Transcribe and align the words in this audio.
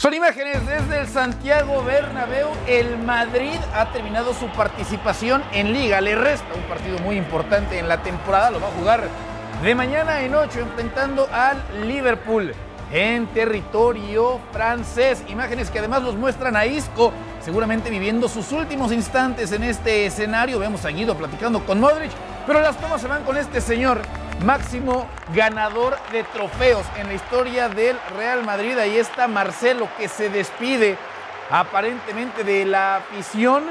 Son 0.00 0.14
imágenes 0.14 0.66
desde 0.66 1.00
el 1.00 1.08
Santiago 1.08 1.82
Bernabéu. 1.84 2.48
El 2.66 2.96
Madrid 2.96 3.58
ha 3.74 3.92
terminado 3.92 4.32
su 4.32 4.46
participación 4.46 5.42
en 5.52 5.74
Liga. 5.74 6.00
Le 6.00 6.14
resta 6.14 6.54
un 6.54 6.62
partido 6.62 6.98
muy 7.00 7.18
importante 7.18 7.78
en 7.78 7.86
la 7.86 8.02
temporada. 8.02 8.50
Lo 8.50 8.62
va 8.62 8.68
a 8.68 8.70
jugar 8.70 9.02
de 9.62 9.74
mañana 9.74 10.22
en 10.22 10.34
8 10.34 10.58
enfrentando 10.58 11.28
al 11.30 11.62
Liverpool 11.86 12.54
en 12.90 13.26
territorio 13.26 14.40
francés. 14.52 15.22
Imágenes 15.28 15.68
que 15.68 15.80
además 15.80 16.02
los 16.02 16.14
muestran 16.14 16.56
a 16.56 16.64
Isco, 16.64 17.12
seguramente 17.42 17.90
viviendo 17.90 18.26
sus 18.26 18.52
últimos 18.52 18.92
instantes 18.92 19.52
en 19.52 19.64
este 19.64 20.06
escenario. 20.06 20.58
Vemos 20.58 20.82
a 20.86 20.88
Guido 20.88 21.14
platicando 21.14 21.66
con 21.66 21.78
Modric, 21.78 22.12
pero 22.46 22.62
las 22.62 22.78
tomas 22.78 23.02
se 23.02 23.06
van 23.06 23.22
con 23.24 23.36
este 23.36 23.60
señor, 23.60 24.00
máximo 24.44 25.06
ganador 25.34 25.96
de 26.12 26.24
trofeos 26.24 26.84
en 26.96 27.08
la 27.08 27.14
historia 27.14 27.68
del 27.68 27.96
Real 28.16 28.44
Madrid. 28.44 28.78
Ahí 28.78 28.96
está 28.96 29.28
Marcelo 29.28 29.88
que 29.98 30.08
se 30.08 30.30
despide 30.30 30.96
aparentemente 31.50 32.44
de 32.44 32.64
la 32.64 32.96
afición 32.96 33.64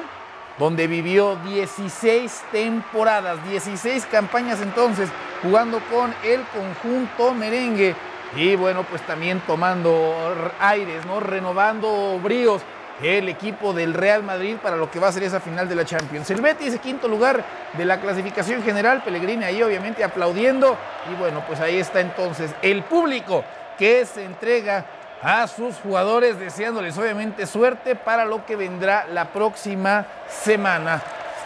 donde 0.57 0.87
vivió 0.87 1.37
16 1.37 2.43
temporadas, 2.51 3.43
16 3.49 4.05
campañas 4.11 4.61
entonces, 4.61 5.09
jugando 5.41 5.79
con 5.89 6.13
el 6.23 6.41
conjunto 6.47 7.33
merengue. 7.33 7.95
Y 8.35 8.55
bueno, 8.55 8.83
pues 8.83 9.01
también 9.03 9.41
tomando 9.47 10.13
aires, 10.59 11.05
¿no? 11.05 11.19
Renovando 11.19 12.19
bríos 12.21 12.61
el 13.01 13.29
equipo 13.29 13.73
del 13.73 13.93
Real 13.93 14.23
Madrid 14.23 14.57
para 14.61 14.75
lo 14.75 14.91
que 14.91 14.99
va 14.99 15.07
a 15.07 15.11
ser 15.11 15.23
esa 15.23 15.39
final 15.39 15.69
de 15.69 15.75
la 15.75 15.85
Champions. 15.85 16.29
El 16.31 16.41
Betis, 16.41 16.77
quinto 16.79 17.07
lugar 17.07 17.43
de 17.73 17.85
la 17.85 17.99
clasificación 17.99 18.63
general, 18.63 19.03
Pellegrini 19.03 19.45
ahí 19.45 19.63
obviamente 19.63 20.03
aplaudiendo. 20.03 20.77
Y 21.11 21.15
bueno, 21.15 21.43
pues 21.47 21.59
ahí 21.59 21.79
está 21.79 22.01
entonces 22.01 22.51
el 22.61 22.83
público 22.83 23.43
que 23.77 24.05
se 24.05 24.25
entrega 24.25 24.85
a 25.21 25.47
sus 25.47 25.75
jugadores, 25.77 26.39
deseándoles 26.39 26.97
obviamente 26.97 27.45
suerte 27.45 27.95
para 27.95 28.25
lo 28.25 28.45
que 28.45 28.55
vendrá 28.55 29.05
la 29.11 29.25
próxima 29.25 30.05
semana. 30.27 31.01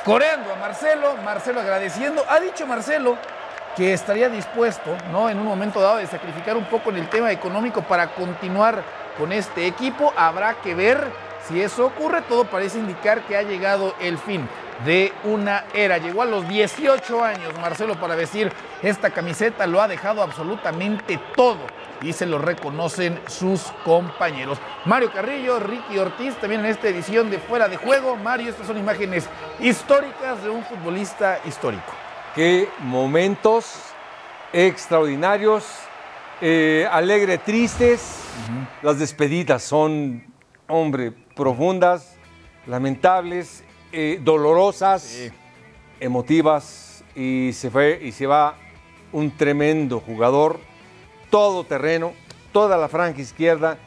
Coreando 0.05 0.51
a 0.53 0.57
Marcelo, 0.57 1.15
Marcelo 1.23 1.61
agradeciendo. 1.61 2.23
Ha 2.29 2.39
dicho 2.39 2.67
Marcelo 2.67 3.17
que 3.75 3.93
estaría 3.93 4.29
dispuesto, 4.29 4.95
¿no? 5.11 5.29
En 5.29 5.39
un 5.39 5.45
momento 5.45 5.81
dado 5.81 5.97
de 5.97 6.07
sacrificar 6.07 6.57
un 6.57 6.65
poco 6.65 6.91
en 6.91 6.97
el 6.97 7.09
tema 7.09 7.31
económico 7.31 7.81
para 7.81 8.13
continuar 8.13 8.83
con 9.17 9.31
este 9.31 9.65
equipo. 9.65 10.13
Habrá 10.15 10.55
que 10.55 10.75
ver 10.75 11.07
si 11.47 11.61
eso 11.61 11.85
ocurre. 11.85 12.21
Todo 12.21 12.45
parece 12.45 12.79
indicar 12.79 13.21
que 13.25 13.37
ha 13.37 13.43
llegado 13.43 13.95
el 13.99 14.17
fin 14.17 14.47
de 14.85 15.13
una 15.23 15.65
era. 15.73 15.97
Llegó 15.97 16.21
a 16.21 16.25
los 16.25 16.47
18 16.47 17.23
años 17.23 17.53
Marcelo 17.59 17.99
para 17.99 18.15
vestir 18.15 18.51
esta 18.81 19.09
camiseta. 19.09 19.67
Lo 19.67 19.81
ha 19.81 19.87
dejado 19.87 20.21
absolutamente 20.21 21.19
todo 21.35 21.59
y 22.01 22.13
se 22.13 22.25
lo 22.25 22.37
reconocen 22.37 23.19
sus 23.27 23.61
compañeros. 23.85 24.57
Mario 24.85 25.11
Carrillo, 25.11 25.59
Ricky 25.59 25.97
Ortiz, 25.97 26.35
también 26.35 26.61
en 26.61 26.71
esta 26.71 26.89
edición 26.89 27.29
de 27.29 27.39
Fuera 27.39 27.67
de 27.67 27.77
Juego. 27.77 28.15
Mario, 28.17 28.49
estas 28.49 28.67
son 28.67 28.77
imágenes 28.77 29.27
históricas 29.59 30.43
de 30.43 30.49
un 30.49 30.63
futbolista 30.63 31.39
histórico. 31.45 31.93
Qué 32.35 32.67
momentos 32.79 33.75
extraordinarios, 34.51 35.65
eh, 36.41 36.87
alegre, 36.91 37.37
tristes. 37.37 38.19
Las 38.81 38.99
despedidas 38.99 39.63
son, 39.63 40.25
hombre, 40.67 41.13
profundas, 41.35 42.15
lamentables, 42.67 43.63
eh, 43.91 44.19
dolorosas, 44.23 45.31
emotivas. 45.99 47.03
Y 47.15 47.51
se 47.53 47.69
fue 47.69 47.99
y 48.01 48.11
se 48.11 48.25
va 48.25 48.55
un 49.11 49.35
tremendo 49.37 49.99
jugador, 49.99 50.59
todo 51.29 51.63
terreno, 51.63 52.13
toda 52.51 52.77
la 52.77 52.87
franja 52.87 53.21
izquierda. 53.21 53.77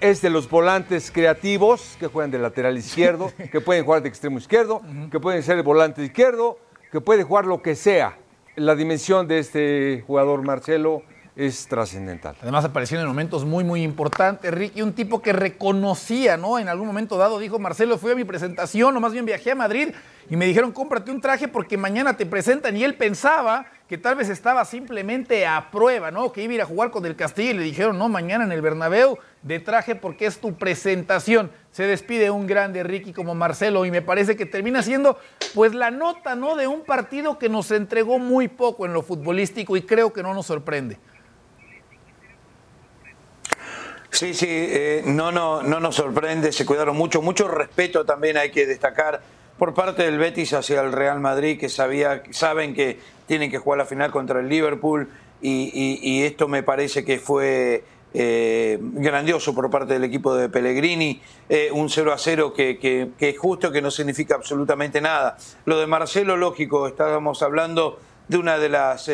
Es 0.00 0.22
de 0.22 0.30
los 0.30 0.48
volantes 0.48 1.10
creativos 1.10 1.96
que 2.00 2.08
juegan 2.08 2.30
de 2.30 2.38
lateral 2.38 2.76
izquierdo, 2.76 3.32
que 3.52 3.60
pueden 3.60 3.84
jugar 3.84 4.02
de 4.02 4.08
extremo 4.08 4.38
izquierdo, 4.38 4.82
que 5.10 5.20
pueden 5.20 5.42
ser 5.42 5.58
el 5.58 5.62
volante 5.62 6.02
izquierdo, 6.02 6.58
que 6.90 7.00
puede 7.00 7.22
jugar 7.22 7.46
lo 7.46 7.62
que 7.62 7.74
sea. 7.74 8.18
La 8.56 8.74
dimensión 8.74 9.26
de 9.26 9.38
este 9.38 10.04
jugador 10.06 10.42
Marcelo 10.42 11.02
es 11.36 11.66
trascendental. 11.66 12.36
Además 12.40 12.64
apareció 12.64 13.00
en 13.00 13.06
momentos 13.06 13.44
muy, 13.44 13.64
muy 13.64 13.82
importantes, 13.82 14.52
Ricky, 14.54 14.82
un 14.82 14.92
tipo 14.92 15.20
que 15.20 15.32
reconocía, 15.32 16.36
¿no? 16.36 16.60
En 16.60 16.68
algún 16.68 16.86
momento 16.86 17.18
dado 17.18 17.40
dijo, 17.40 17.58
Marcelo, 17.58 17.98
fui 17.98 18.12
a 18.12 18.14
mi 18.14 18.24
presentación, 18.24 18.96
o 18.96 19.00
más 19.00 19.12
bien 19.12 19.24
viajé 19.24 19.50
a 19.50 19.56
Madrid 19.56 19.88
y 20.30 20.36
me 20.36 20.46
dijeron, 20.46 20.70
cómprate 20.70 21.10
un 21.10 21.20
traje 21.20 21.48
porque 21.48 21.76
mañana 21.76 22.16
te 22.16 22.24
presentan. 22.24 22.76
Y 22.76 22.84
él 22.84 22.94
pensaba 22.94 23.66
que 23.88 23.98
tal 23.98 24.14
vez 24.14 24.28
estaba 24.28 24.64
simplemente 24.64 25.44
a 25.44 25.70
prueba, 25.72 26.12
¿no? 26.12 26.32
Que 26.32 26.42
iba 26.42 26.52
a 26.52 26.54
ir 26.54 26.62
a 26.62 26.66
jugar 26.66 26.90
con 26.90 27.04
el 27.04 27.16
Castillo 27.16 27.50
y 27.50 27.54
le 27.54 27.64
dijeron, 27.64 27.98
no, 27.98 28.08
mañana 28.08 28.44
en 28.44 28.52
el 28.52 28.62
Bernabéu 28.62 29.18
de 29.42 29.58
traje 29.58 29.96
porque 29.96 30.26
es 30.26 30.38
tu 30.38 30.54
presentación. 30.54 31.50
Se 31.72 31.82
despide 31.82 32.30
un 32.30 32.46
grande 32.46 32.84
Ricky 32.84 33.12
como 33.12 33.34
Marcelo 33.34 33.84
y 33.84 33.90
me 33.90 34.02
parece 34.02 34.36
que 34.36 34.46
termina 34.46 34.82
siendo 34.82 35.18
pues 35.52 35.74
la 35.74 35.90
nota, 35.90 36.36
¿no? 36.36 36.54
De 36.54 36.68
un 36.68 36.84
partido 36.84 37.38
que 37.38 37.48
nos 37.48 37.72
entregó 37.72 38.20
muy 38.20 38.46
poco 38.46 38.86
en 38.86 38.92
lo 38.92 39.02
futbolístico 39.02 39.76
y 39.76 39.82
creo 39.82 40.12
que 40.12 40.22
no 40.22 40.32
nos 40.32 40.46
sorprende. 40.46 40.98
Sí, 44.14 44.32
sí, 44.32 44.46
eh, 44.48 45.02
no, 45.06 45.32
no, 45.32 45.64
no 45.64 45.80
nos 45.80 45.96
sorprende, 45.96 46.52
se 46.52 46.64
cuidaron 46.64 46.96
mucho, 46.96 47.20
mucho 47.20 47.48
respeto 47.48 48.04
también 48.04 48.36
hay 48.36 48.52
que 48.52 48.64
destacar 48.64 49.20
por 49.58 49.74
parte 49.74 50.04
del 50.04 50.18
Betis 50.18 50.52
hacia 50.52 50.82
el 50.82 50.92
Real 50.92 51.18
Madrid, 51.18 51.58
que 51.58 51.68
sabía, 51.68 52.22
saben 52.30 52.74
que 52.74 53.00
tienen 53.26 53.50
que 53.50 53.58
jugar 53.58 53.78
la 53.78 53.86
final 53.86 54.12
contra 54.12 54.38
el 54.38 54.48
Liverpool 54.48 55.08
y, 55.42 56.22
esto 56.22 56.46
me 56.46 56.62
parece 56.62 57.04
que 57.04 57.18
fue 57.18 57.82
eh, 58.14 58.78
grandioso 58.80 59.52
por 59.52 59.68
parte 59.68 59.94
del 59.94 60.04
equipo 60.04 60.32
de 60.36 60.48
Pellegrini, 60.48 61.20
eh, 61.48 61.70
un 61.72 61.90
0 61.90 62.12
a 62.12 62.18
0 62.18 62.54
que, 62.54 62.78
que, 62.78 63.08
que, 63.18 63.30
es 63.30 63.38
justo, 63.38 63.72
que 63.72 63.82
no 63.82 63.90
significa 63.90 64.36
absolutamente 64.36 65.00
nada. 65.00 65.36
Lo 65.64 65.80
de 65.80 65.88
Marcelo, 65.88 66.36
lógico, 66.36 66.86
estábamos 66.86 67.42
hablando 67.42 67.98
de 68.28 68.38
una 68.38 68.58
de 68.58 68.68
las 68.68 69.10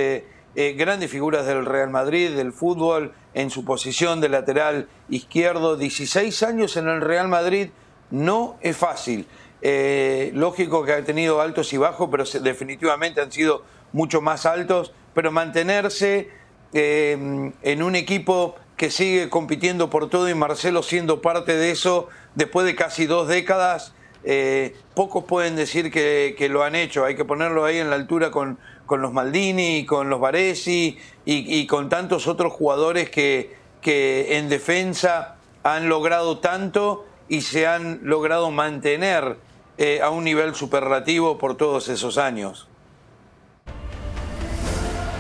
grandes 0.55 1.11
figuras 1.11 1.47
del 1.47 1.65
Real 1.65 1.91
Madrid, 1.91 2.31
del 2.31 2.53
fútbol, 2.53 3.13
en 3.35 3.51
su 3.51 3.65
posición 3.65 4.21
de 4.21 4.29
lateral 4.29 4.89
izquierdo. 5.09 5.77
16 5.77 6.43
años 6.43 6.77
en 6.77 6.89
el 6.89 7.01
Real 7.01 7.29
Madrid 7.29 7.71
no 8.11 8.57
es 8.61 8.77
fácil. 8.77 9.27
Eh, 9.63 10.31
lógico 10.35 10.85
que 10.85 10.93
ha 10.93 11.05
tenido 11.05 11.41
altos 11.41 11.73
y 11.73 11.77
bajos, 11.77 12.09
pero 12.11 12.25
definitivamente 12.43 13.21
han 13.21 13.33
sido 13.33 13.65
mucho 13.93 14.21
más 14.21 14.47
altos. 14.47 14.93
Pero 15.15 15.33
mantenerse 15.33 16.31
eh, 16.73 17.53
en 17.63 17.83
un 17.83 17.97
equipo 17.97 18.57
que 18.77 18.91
sigue 18.91 19.29
compitiendo 19.29 19.91
por 19.91 20.09
todo 20.09 20.29
y 20.29 20.35
Marcelo 20.35 20.83
siendo 20.83 21.21
parte 21.21 21.55
de 21.57 21.71
eso 21.71 22.09
después 22.35 22.65
de 22.65 22.75
casi 22.75 23.07
dos 23.07 23.29
décadas, 23.29 23.93
eh, 24.25 24.75
pocos 24.95 25.25
pueden 25.25 25.57
decir 25.57 25.91
que, 25.91 26.49
lo 26.51 26.63
han 26.63 26.75
hecho. 26.75 27.05
Hay 27.05 27.15
que 27.15 27.25
ponerlo 27.25 27.65
ahí 27.65 27.79
en 27.79 27.91
la 27.91 27.97
altura 27.97 28.31
con, 28.31 28.59
con 28.91 29.03
los 29.03 29.13
Maldini, 29.13 29.87
con 29.87 30.11
los 30.11 30.19
Varesi 30.19 30.99
y, 31.25 31.65
con 31.69 31.89
tantos 31.89 32.27
otros 32.27 32.53
jugadores 32.53 33.09
que, 33.09 33.55
que 33.81 34.37
en 34.37 34.49
defensa 34.49 35.37
han 35.63 35.89
logrado 35.89 36.39
tanto 36.39 37.07
y 37.29 37.43
se 37.43 37.69
han 37.69 38.01
logrado 38.03 38.51
mantener 38.51 39.37
eh, 39.79 40.01
a 40.03 40.11
un 40.11 40.25
nivel 40.25 40.57
superlativo 40.57 41.39
por 41.39 41.57
todos 41.57 41.89
esos 41.89 42.19
años. 42.19 42.67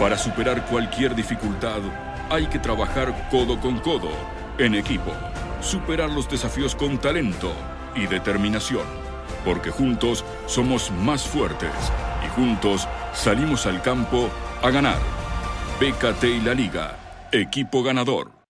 Para 0.00 0.18
superar 0.18 0.66
cualquier 0.66 1.14
dificultad 1.14 1.78
hay 2.28 2.48
que 2.48 2.58
trabajar 2.58 3.28
codo 3.30 3.60
con 3.60 3.78
codo, 3.78 4.10
en 4.58 4.74
equipo, 4.74 5.12
superar 5.60 6.10
los 6.10 6.28
desafíos 6.28 6.74
con 6.74 6.98
talento 6.98 7.52
y 7.94 8.08
determinación, 8.08 8.86
porque 9.44 9.70
juntos 9.70 10.24
somos 10.46 10.90
más 10.90 11.22
fuertes 11.22 11.70
juntos 12.30 12.88
salimos 13.14 13.66
al 13.66 13.82
campo 13.82 14.28
a 14.62 14.70
ganar. 14.70 14.98
BKT 15.80 16.24
y 16.24 16.40
la 16.40 16.54
Liga, 16.54 17.28
equipo 17.32 17.82
ganador. 17.82 18.40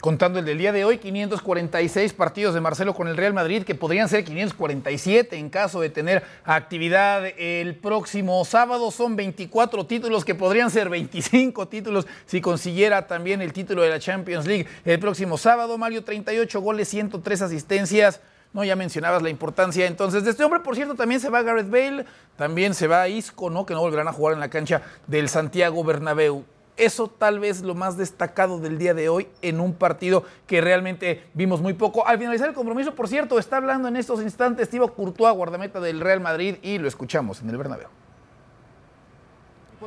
Contando 0.00 0.38
el 0.38 0.46
del 0.46 0.56
día 0.56 0.72
de 0.72 0.86
hoy, 0.86 0.96
546 0.96 2.14
partidos 2.14 2.54
de 2.54 2.62
Marcelo 2.62 2.94
con 2.94 3.06
el 3.06 3.18
Real 3.18 3.34
Madrid, 3.34 3.64
que 3.64 3.74
podrían 3.74 4.08
ser 4.08 4.24
547 4.24 5.36
en 5.36 5.50
caso 5.50 5.82
de 5.82 5.90
tener 5.90 6.22
actividad 6.44 7.26
el 7.36 7.76
próximo 7.76 8.42
sábado. 8.46 8.90
Son 8.90 9.14
24 9.14 9.84
títulos 9.84 10.24
que 10.24 10.34
podrían 10.34 10.70
ser 10.70 10.88
25 10.88 11.68
títulos 11.68 12.06
si 12.24 12.40
consiguiera 12.40 13.06
también 13.06 13.42
el 13.42 13.52
título 13.52 13.82
de 13.82 13.90
la 13.90 13.98
Champions 13.98 14.46
League 14.46 14.66
el 14.86 14.98
próximo 14.98 15.36
sábado. 15.36 15.76
Mario, 15.76 16.02
38 16.02 16.60
goles, 16.62 16.88
103 16.88 17.42
asistencias. 17.42 18.22
No, 18.52 18.64
ya 18.64 18.74
mencionabas 18.74 19.22
la 19.22 19.30
importancia 19.30 19.86
entonces 19.86 20.24
de 20.24 20.30
este 20.30 20.42
hombre. 20.42 20.60
Por 20.60 20.74
cierto, 20.74 20.94
también 20.94 21.20
se 21.20 21.30
va 21.30 21.42
Gareth 21.42 21.70
Bale, 21.70 22.04
también 22.36 22.74
se 22.74 22.88
va 22.88 23.06
Isco, 23.08 23.48
¿no? 23.48 23.64
Que 23.64 23.74
no 23.74 23.80
volverán 23.80 24.08
a 24.08 24.12
jugar 24.12 24.34
en 24.34 24.40
la 24.40 24.50
cancha 24.50 24.82
del 25.06 25.28
Santiago 25.28 25.84
Bernabéu. 25.84 26.44
Eso 26.76 27.08
tal 27.08 27.38
vez 27.38 27.60
lo 27.60 27.74
más 27.74 27.96
destacado 27.96 28.58
del 28.58 28.78
día 28.78 28.94
de 28.94 29.08
hoy 29.08 29.28
en 29.42 29.60
un 29.60 29.74
partido 29.74 30.24
que 30.46 30.60
realmente 30.60 31.24
vimos 31.34 31.60
muy 31.60 31.74
poco. 31.74 32.06
Al 32.06 32.18
finalizar 32.18 32.48
el 32.48 32.54
compromiso, 32.54 32.94
por 32.94 33.06
cierto, 33.06 33.38
está 33.38 33.58
hablando 33.58 33.86
en 33.86 33.96
estos 33.96 34.22
instantes 34.22 34.70
Thibaut 34.70 34.94
Courtois, 34.94 35.34
guardameta 35.34 35.78
del 35.78 36.00
Real 36.00 36.20
Madrid, 36.20 36.56
y 36.62 36.78
lo 36.78 36.88
escuchamos 36.88 37.42
en 37.42 37.50
el 37.50 37.58
Bernabéu 37.58 37.88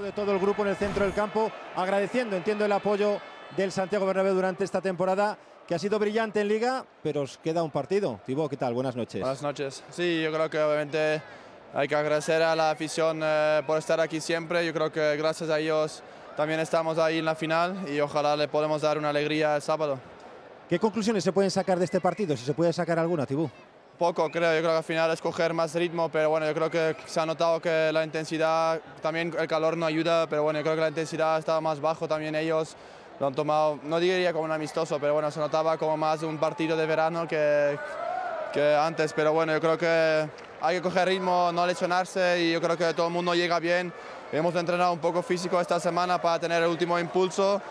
de 0.02 0.12
todo 0.12 0.32
el 0.32 0.40
grupo 0.40 0.64
en 0.64 0.70
el 0.70 0.76
centro 0.76 1.06
del 1.06 1.14
campo, 1.14 1.52
agradeciendo, 1.76 2.36
entiendo, 2.36 2.66
el 2.66 2.72
apoyo 2.72 3.20
del 3.56 3.72
Santiago 3.72 4.06
Bernabéu 4.08 4.34
durante 4.34 4.64
esta 4.64 4.82
temporada 4.82 5.38
que 5.68 5.76
ha 5.76 5.80
sido 5.80 5.98
brillante 6.00 6.42
en 6.42 6.48
Liga, 6.48 6.86
pero 7.02 7.22
os 7.22 7.38
queda 7.38 7.64
un 7.64 7.72
partido. 7.72 8.20
Tibo, 8.26 8.50
¿qué 8.50 8.58
tal? 8.58 8.74
Buenas 8.74 8.96
noches. 8.96 9.22
Buenas 9.22 9.42
noches. 9.42 9.84
Sí, 9.92 10.22
yo 10.22 10.32
creo 10.32 10.50
que 10.50 10.60
obviamente 10.60 11.22
hay 11.74 11.88
que 11.88 11.96
agradecer 11.96 12.42
a 12.42 12.56
la 12.56 12.72
afición 12.72 13.22
eh, 13.24 13.62
por 13.66 13.78
estar 13.78 14.00
aquí 14.00 14.20
siempre. 14.20 14.66
Yo 14.66 14.74
creo 14.74 14.92
que 14.92 15.16
gracias 15.16 15.50
a 15.50 15.60
ellos 15.60 16.04
también 16.36 16.60
estamos 16.60 16.98
ahí 16.98 17.20
en 17.20 17.26
la 17.26 17.36
final 17.36 17.88
y 17.90 18.00
ojalá 18.00 18.36
le 18.36 18.48
podemos 18.48 18.82
dar 18.82 18.98
una 18.98 19.10
alegría 19.10 19.56
el 19.56 19.62
sábado. 19.62 20.00
¿Qué 20.68 20.80
conclusiones 20.80 21.24
se 21.24 21.32
pueden 21.32 21.52
sacar 21.52 21.78
de 21.78 21.86
este 21.86 22.02
partido? 22.02 22.36
Si 22.36 22.46
se 22.46 22.54
puede 22.54 22.74
sacar 22.74 23.00
alguna, 23.00 23.26
Tibú. 23.26 23.50
Poco, 23.98 24.30
creo. 24.32 24.54
Yo 24.54 24.60
creo 24.60 24.72
que 24.72 24.78
al 24.78 24.84
final 24.84 25.12
es 25.12 25.22
coger 25.22 25.54
más 25.54 25.76
ritmo, 25.76 26.10
pero 26.10 26.30
bueno, 26.30 26.48
yo 26.48 26.54
creo 26.54 26.70
que 26.70 26.96
se 27.06 27.20
ha 27.20 27.26
notado 27.26 27.62
que 27.62 27.92
la 27.94 28.04
intensidad, 28.04 28.82
también 29.02 29.34
el 29.38 29.48
calor 29.48 29.78
no 29.78 29.86
ayuda, 29.86 30.28
pero 30.28 30.44
bueno, 30.44 30.60
yo 30.60 30.64
creo 30.64 30.76
que 30.76 30.82
la 30.82 30.90
intensidad 30.90 31.38
estaba 31.38 31.62
más 31.62 31.80
bajo 31.80 32.08
también 32.08 32.36
ellos. 32.36 32.76
Lo 33.20 33.28
han 33.28 33.36
tomado, 33.36 33.80
no 33.84 34.00
diría 34.00 34.34
como 34.34 34.46
un 34.46 34.52
amistoso, 34.52 35.00
pero 35.00 35.14
bueno, 35.14 35.30
se 35.32 35.40
notaba 35.40 35.78
como 35.78 35.96
más 35.98 36.24
un 36.24 36.38
partido 36.38 36.76
de 36.76 36.86
verano 36.86 37.28
que, 37.28 37.78
que 38.52 38.76
antes. 38.76 39.14
Pero 39.14 39.34
bueno, 39.34 39.54
yo 39.54 39.62
creo 39.62 39.78
que 39.78 40.30
hay 40.62 40.76
que 40.78 40.82
coger 40.82 41.08
ritmo, 41.08 41.52
no 41.54 41.66
lesionarse 41.68 42.42
y 42.42 42.52
yo 42.52 42.62
creo 42.62 42.78
que 42.78 42.94
todo 42.94 43.08
el 43.08 43.14
mundo 43.14 43.36
llega 43.36 43.60
bien. 43.60 43.94
Hemos 44.32 44.56
entrenado 44.56 44.94
un 44.94 45.00
poco 45.00 45.22
físico 45.22 45.62
esta 45.62 45.80
semana 45.80 46.20
para 46.20 46.40
tener 46.40 46.64
el 46.64 46.70
último 46.70 46.98
impulso 46.98 47.62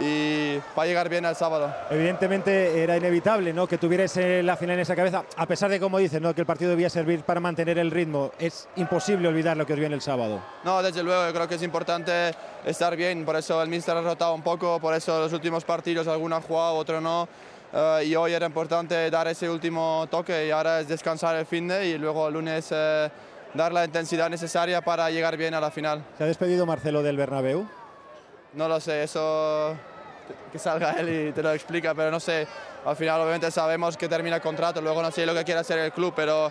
y 0.00 0.58
para 0.74 0.86
llegar 0.86 1.08
bien 1.08 1.24
al 1.24 1.36
sábado. 1.36 1.74
Evidentemente 1.90 2.82
era 2.82 2.96
inevitable 2.96 3.52
¿no? 3.52 3.66
que 3.66 3.78
tuvierais 3.78 4.16
la 4.16 4.56
final 4.56 4.76
en 4.76 4.80
esa 4.80 4.94
cabeza, 4.94 5.24
a 5.36 5.46
pesar 5.46 5.70
de, 5.70 5.80
como 5.80 5.98
dices, 5.98 6.20
¿no? 6.20 6.34
que 6.34 6.42
el 6.42 6.46
partido 6.46 6.70
debía 6.70 6.90
servir 6.90 7.22
para 7.22 7.40
mantener 7.40 7.78
el 7.78 7.90
ritmo. 7.90 8.32
Es 8.38 8.68
imposible 8.76 9.28
olvidar 9.28 9.56
lo 9.56 9.66
que 9.66 9.72
os 9.72 9.78
viene 9.78 9.94
el 9.94 10.00
sábado. 10.00 10.40
No, 10.64 10.82
desde 10.82 11.02
luego, 11.02 11.26
yo 11.26 11.32
creo 11.32 11.48
que 11.48 11.56
es 11.56 11.62
importante 11.62 12.32
estar 12.64 12.96
bien, 12.96 13.24
por 13.24 13.36
eso 13.36 13.62
el 13.62 13.68
míster 13.68 13.96
ha 13.96 14.02
rotado 14.02 14.34
un 14.34 14.42
poco, 14.42 14.78
por 14.80 14.94
eso 14.94 15.18
los 15.18 15.32
últimos 15.32 15.64
partidos 15.64 16.06
alguno 16.06 16.36
ha 16.36 16.40
jugado, 16.40 16.74
otro 16.74 17.00
no. 17.00 17.28
Uh, 17.70 18.02
y 18.02 18.16
hoy 18.16 18.32
era 18.32 18.46
importante 18.46 19.10
dar 19.10 19.28
ese 19.28 19.48
último 19.50 20.06
toque 20.10 20.46
y 20.46 20.50
ahora 20.50 20.80
es 20.80 20.88
descansar 20.88 21.36
el 21.36 21.44
fin 21.44 21.68
de 21.68 21.86
y 21.86 21.98
luego 21.98 22.28
el 22.28 22.32
lunes 22.32 22.72
uh, 22.72 23.10
dar 23.52 23.72
la 23.72 23.84
intensidad 23.84 24.30
necesaria 24.30 24.80
para 24.80 25.10
llegar 25.10 25.36
bien 25.36 25.52
a 25.52 25.60
la 25.60 25.70
final. 25.70 26.02
¿Se 26.16 26.24
ha 26.24 26.26
despedido 26.26 26.64
Marcelo 26.64 27.02
del 27.02 27.18
Bernabéu? 27.18 27.68
No 28.58 28.66
lo 28.66 28.80
sé, 28.80 29.04
eso 29.04 29.76
que 30.50 30.58
salga 30.58 30.90
él 30.98 31.28
y 31.28 31.32
te 31.32 31.44
lo 31.44 31.52
explica, 31.52 31.94
pero 31.94 32.10
no 32.10 32.18
sé, 32.18 32.44
al 32.84 32.96
final 32.96 33.20
obviamente 33.20 33.52
sabemos 33.52 33.96
que 33.96 34.08
termina 34.08 34.34
el 34.34 34.42
contrato, 34.42 34.80
luego 34.80 35.00
no 35.00 35.12
sé 35.12 35.24
lo 35.24 35.32
que 35.32 35.44
quiere 35.44 35.60
hacer 35.60 35.78
el 35.78 35.92
club, 35.92 36.12
pero 36.16 36.50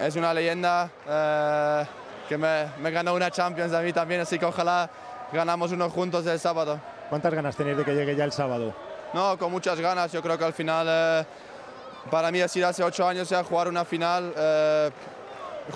es 0.00 0.14
una 0.14 0.32
leyenda 0.32 0.88
eh, 1.08 1.84
que 2.28 2.38
me, 2.38 2.66
me, 2.80 2.92
ganó 2.92 3.14
una 3.14 3.32
Champions 3.32 3.72
a 3.72 3.80
mí 3.80 3.92
también, 3.92 4.20
así 4.20 4.38
que 4.38 4.46
ojalá 4.46 4.88
ganamos 5.32 5.72
uno 5.72 5.90
juntos 5.90 6.24
el 6.26 6.38
sábado. 6.38 6.78
¿Cuántas 7.08 7.34
ganas 7.34 7.56
tenéis 7.56 7.78
de 7.78 7.84
que 7.84 7.94
llegue 7.96 8.14
ya 8.14 8.22
el 8.22 8.32
sábado? 8.32 8.72
No, 9.12 9.36
con 9.36 9.50
muchas 9.50 9.80
ganas, 9.80 10.12
yo 10.12 10.22
creo 10.22 10.38
que 10.38 10.44
al 10.44 10.52
final, 10.52 10.86
eh, 10.88 11.24
para 12.12 12.30
mí 12.30 12.40
ha 12.40 12.46
sido 12.46 12.68
hace 12.68 12.84
ocho 12.84 13.08
años 13.08 13.28
ya 13.28 13.42
jugar 13.42 13.66
una 13.66 13.84
final, 13.84 14.32
eh, 14.36 14.90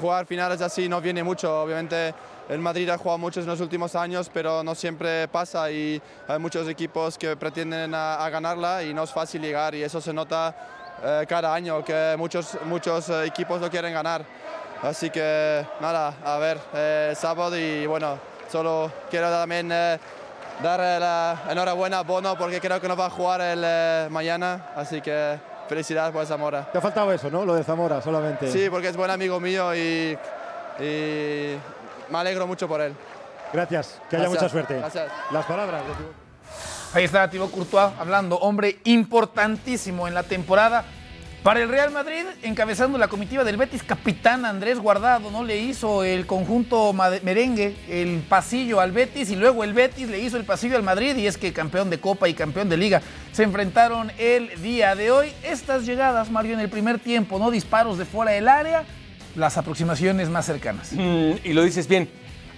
jugar 0.01 0.25
finales 0.25 0.61
así 0.61 0.89
no 0.89 1.01
viene 1.01 1.25
mucho, 1.25 1.63
obviamente 1.63 2.15
el 2.49 2.59
Madrid 2.59 2.89
ha 2.91 2.99
jugado 2.99 3.19
muchos 3.19 3.45
en 3.45 3.51
los 3.51 3.61
últimos 3.61 3.95
años, 3.95 4.31
pero 4.33 4.63
no 4.63 4.75
siempre 4.75 5.29
pasa 5.29 5.71
y 5.71 6.01
hay 6.29 6.39
muchos 6.39 6.69
equipos 6.69 7.17
que 7.17 7.37
pretenden 7.37 7.95
a, 7.95 8.25
a 8.25 8.31
ganarla 8.31 8.83
y 8.83 8.93
no 8.93 9.03
es 9.05 9.11
fácil 9.13 9.41
llegar 9.43 9.75
y 9.75 9.83
eso 9.83 10.01
se 10.01 10.13
nota 10.13 10.55
eh, 11.03 11.25
cada 11.29 11.55
año, 11.55 11.85
que 11.85 12.15
muchos, 12.19 12.59
muchos 12.67 13.09
eh, 13.09 13.25
equipos 13.27 13.61
lo 13.61 13.71
quieren 13.71 13.93
ganar. 13.93 14.25
Así 14.83 15.09
que 15.09 15.65
nada, 15.81 16.15
a 16.23 16.37
ver, 16.39 16.59
eh, 16.75 17.13
sábado 17.17 17.57
y 17.57 17.87
bueno, 17.87 18.19
solo 18.51 18.93
quiero 19.11 19.31
también 19.31 19.71
eh, 19.73 19.99
dar 20.63 20.79
la 21.01 21.43
enhorabuena 21.49 22.01
a 22.01 22.03
Bono 22.03 22.37
porque 22.37 22.61
creo 22.61 22.81
que 22.81 22.89
no 22.89 22.97
va 22.97 23.07
a 23.07 23.11
jugar 23.11 23.41
el 23.41 24.11
mañana, 24.11 24.67
así 24.77 25.01
que 25.01 25.39
felicidades 25.69 26.13
por 26.13 26.27
Zamora. 26.27 26.71
Te 26.71 26.77
ha 26.77 26.81
faltado 26.83 27.11
eso, 27.13 27.31
¿no? 27.31 27.47
Lo 27.47 27.55
de 27.55 27.65
Zamora 27.65 28.03
solamente. 28.03 28.51
Sí, 28.53 28.69
porque 28.69 28.89
es 28.89 28.97
buen 28.97 29.11
amigo 29.11 29.41
mío 29.41 29.75
y, 29.75 30.19
y 30.79 31.57
me 32.11 32.19
alegro 32.19 32.47
mucho 32.47 32.69
por 32.69 32.81
él. 32.81 32.95
Gracias, 33.53 34.01
que 34.11 34.17
haya 34.17 34.25
Gracias. 34.25 34.43
mucha 34.43 34.49
suerte. 34.49 34.79
Gracias. 34.79 35.07
Las 35.31 35.47
palabras. 35.47 35.83
Ahí 36.93 37.05
está 37.05 37.29
Thibaut 37.29 37.51
Courtois 37.51 37.93
hablando, 37.99 38.37
hombre 38.39 38.79
importantísimo 38.85 40.07
en 40.07 40.15
la 40.15 40.23
temporada. 40.23 40.85
Para 41.43 41.61
el 41.61 41.69
Real 41.69 41.91
Madrid, 41.91 42.25
encabezando 42.43 42.97
la 42.97 43.09
comitiva 43.09 43.45
del 43.45 43.59
Betis, 43.59 43.83
capitán 43.83 44.47
Andrés 44.47 44.79
Guardado, 44.79 45.31
¿no? 45.31 45.45
Le 45.45 45.59
hizo 45.59 46.03
el 46.03 46.27
conjunto 46.27 46.95
merengue, 46.95 47.77
el 47.87 48.25
pasillo 48.27 48.81
al 48.81 48.93
Betis, 48.93 49.29
y 49.31 49.37
luego 49.37 49.63
el 49.63 49.75
Betis 49.75 50.09
le 50.09 50.21
hizo 50.21 50.39
el 50.39 50.45
pasillo 50.45 50.77
al 50.77 50.83
Madrid, 50.83 51.15
y 51.17 51.27
es 51.27 51.37
que 51.37 51.53
campeón 51.53 51.91
de 51.91 52.01
Copa 52.01 52.31
y 52.31 52.35
campeón 52.35 52.71
de 52.71 52.79
Liga 52.79 53.03
se 53.33 53.43
enfrentaron 53.43 54.11
el 54.17 54.63
día 54.63 54.95
de 54.95 55.11
hoy. 55.11 55.35
Estas 55.43 55.85
llegadas, 55.85 56.31
Mario, 56.31 56.55
en 56.55 56.61
el 56.61 56.71
primer 56.71 56.99
tiempo, 56.99 57.39
¿no? 57.39 57.51
Disparos 57.51 57.99
de 57.99 58.07
fuera 58.07 58.33
del 58.33 58.49
área, 58.49 58.85
las 59.35 59.57
aproximaciones 59.57 60.31
más 60.31 60.47
cercanas. 60.47 60.93
Mm, 60.93 61.33
y 61.45 61.53
lo 61.53 61.63
dices 61.63 61.89
bien. 61.89 62.09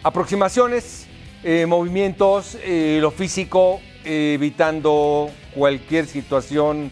Aproximaciones, 0.02 1.06
eh, 1.43 1.67
movimientos, 1.67 2.56
eh, 2.62 2.99
lo 3.00 3.11
físico, 3.11 3.81
eh, 4.05 4.32
evitando 4.34 5.31
cualquier 5.55 6.06
situación 6.06 6.90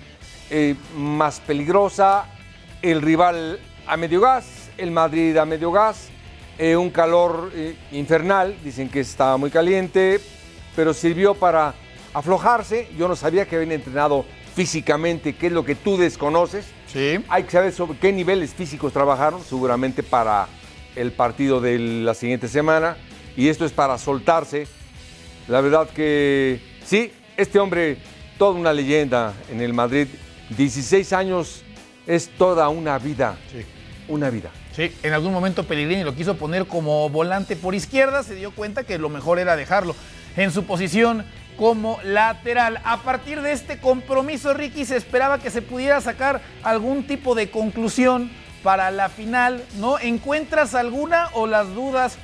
más 0.96 1.40
peligrosa. 1.40 2.26
El 2.80 3.02
rival 3.02 3.58
a 3.86 3.96
medio 3.96 4.20
gas, 4.20 4.70
el 4.78 4.92
Madrid 4.92 5.36
a 5.36 5.44
medio 5.44 5.72
gas. 5.72 6.10
un 6.60 6.90
calor 6.90 7.50
infernal, 7.90 8.54
dicen 8.62 8.88
que 8.88 9.00
estaba 9.00 9.36
muy 9.36 9.50
caliente, 9.50 10.20
pero 10.76 10.94
sirvió 10.94 11.34
para 11.34 11.74
aflojarse. 12.12 12.88
Yo 12.96 13.08
no 13.08 13.16
sabía 13.16 13.46
que 13.46 13.56
habían 13.56 13.72
entrenado 13.72 14.24
físicamente, 14.54 15.34
que 15.34 15.48
es 15.48 15.52
lo 15.52 15.64
que 15.64 15.74
tú 15.74 15.96
desconoces. 15.96 16.66
Sí. 16.94 17.22
Hay 17.28 17.42
que 17.42 17.50
saber 17.50 17.72
sobre 17.72 17.98
qué 17.98 18.12
niveles 18.12 18.54
físicos 18.54 18.92
trabajaron, 18.92 19.42
seguramente 19.42 20.02
para 20.02 20.46
el 20.96 21.12
partido 21.12 21.60
de 21.60 21.78
la 21.78 22.14
siguiente 22.14 22.48
semana. 22.48 22.96
Y 23.36 23.48
esto 23.48 23.66
es 23.66 23.72
para 23.72 23.98
soltarse. 23.98 24.66
La 25.48 25.60
verdad 25.60 25.88
que 25.90 26.60
sí, 26.84 27.12
este 27.36 27.58
hombre, 27.58 27.98
toda 28.38 28.52
una 28.52 28.72
leyenda 28.72 29.34
en 29.50 29.60
el 29.60 29.74
Madrid. 29.74 30.06
16 30.56 31.12
años 31.12 31.64
es 32.06 32.28
toda 32.38 32.68
una 32.68 32.98
vida. 32.98 33.36
Sí. 33.50 33.64
Una 34.06 34.30
vida. 34.30 34.50
Sí, 34.74 34.92
en 35.02 35.12
algún 35.12 35.32
momento 35.32 35.64
Pellegrini 35.64 36.04
lo 36.04 36.14
quiso 36.14 36.36
poner 36.36 36.66
como 36.66 37.08
volante 37.08 37.56
por 37.56 37.74
izquierda, 37.74 38.22
se 38.22 38.34
dio 38.34 38.50
cuenta 38.50 38.84
que 38.84 38.98
lo 38.98 39.08
mejor 39.08 39.38
era 39.38 39.56
dejarlo 39.56 39.94
en 40.36 40.50
su 40.50 40.64
posición 40.64 41.24
como 41.56 41.98
lateral. 42.02 42.80
A 42.84 42.98
partir 42.98 43.40
de 43.42 43.52
este 43.52 43.78
compromiso, 43.78 44.54
Ricky, 44.54 44.84
se 44.84 44.96
esperaba 44.96 45.38
que 45.38 45.50
se 45.50 45.62
pudiera 45.62 46.00
sacar 46.00 46.40
algún 46.62 47.06
tipo 47.06 47.34
de 47.34 47.50
conclusión 47.50 48.30
para 48.62 48.90
la 48.90 49.08
final, 49.08 49.62
¿no? 49.78 49.98
¿Encuentras 49.98 50.74
alguna 50.74 51.28
o 51.34 51.46
las 51.46 51.74
dudas, 51.74 52.16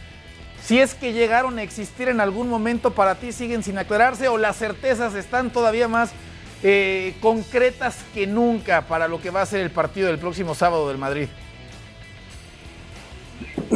si 0.62 0.80
es 0.80 0.94
que 0.94 1.12
llegaron 1.12 1.58
a 1.58 1.62
existir 1.62 2.08
en 2.08 2.20
algún 2.20 2.48
momento 2.48 2.92
para 2.92 3.16
ti, 3.16 3.32
siguen 3.32 3.62
sin 3.62 3.78
aclararse 3.78 4.28
o 4.28 4.38
las 4.38 4.56
certezas 4.56 5.14
están 5.14 5.50
todavía 5.50 5.86
más 5.86 6.10
eh, 6.62 7.14
concretas 7.20 7.98
que 8.14 8.26
nunca 8.26 8.82
para 8.82 9.06
lo 9.06 9.20
que 9.20 9.30
va 9.30 9.42
a 9.42 9.46
ser 9.46 9.60
el 9.60 9.70
partido 9.70 10.08
del 10.08 10.18
próximo 10.18 10.54
sábado 10.54 10.88
del 10.88 10.98
Madrid? 10.98 11.28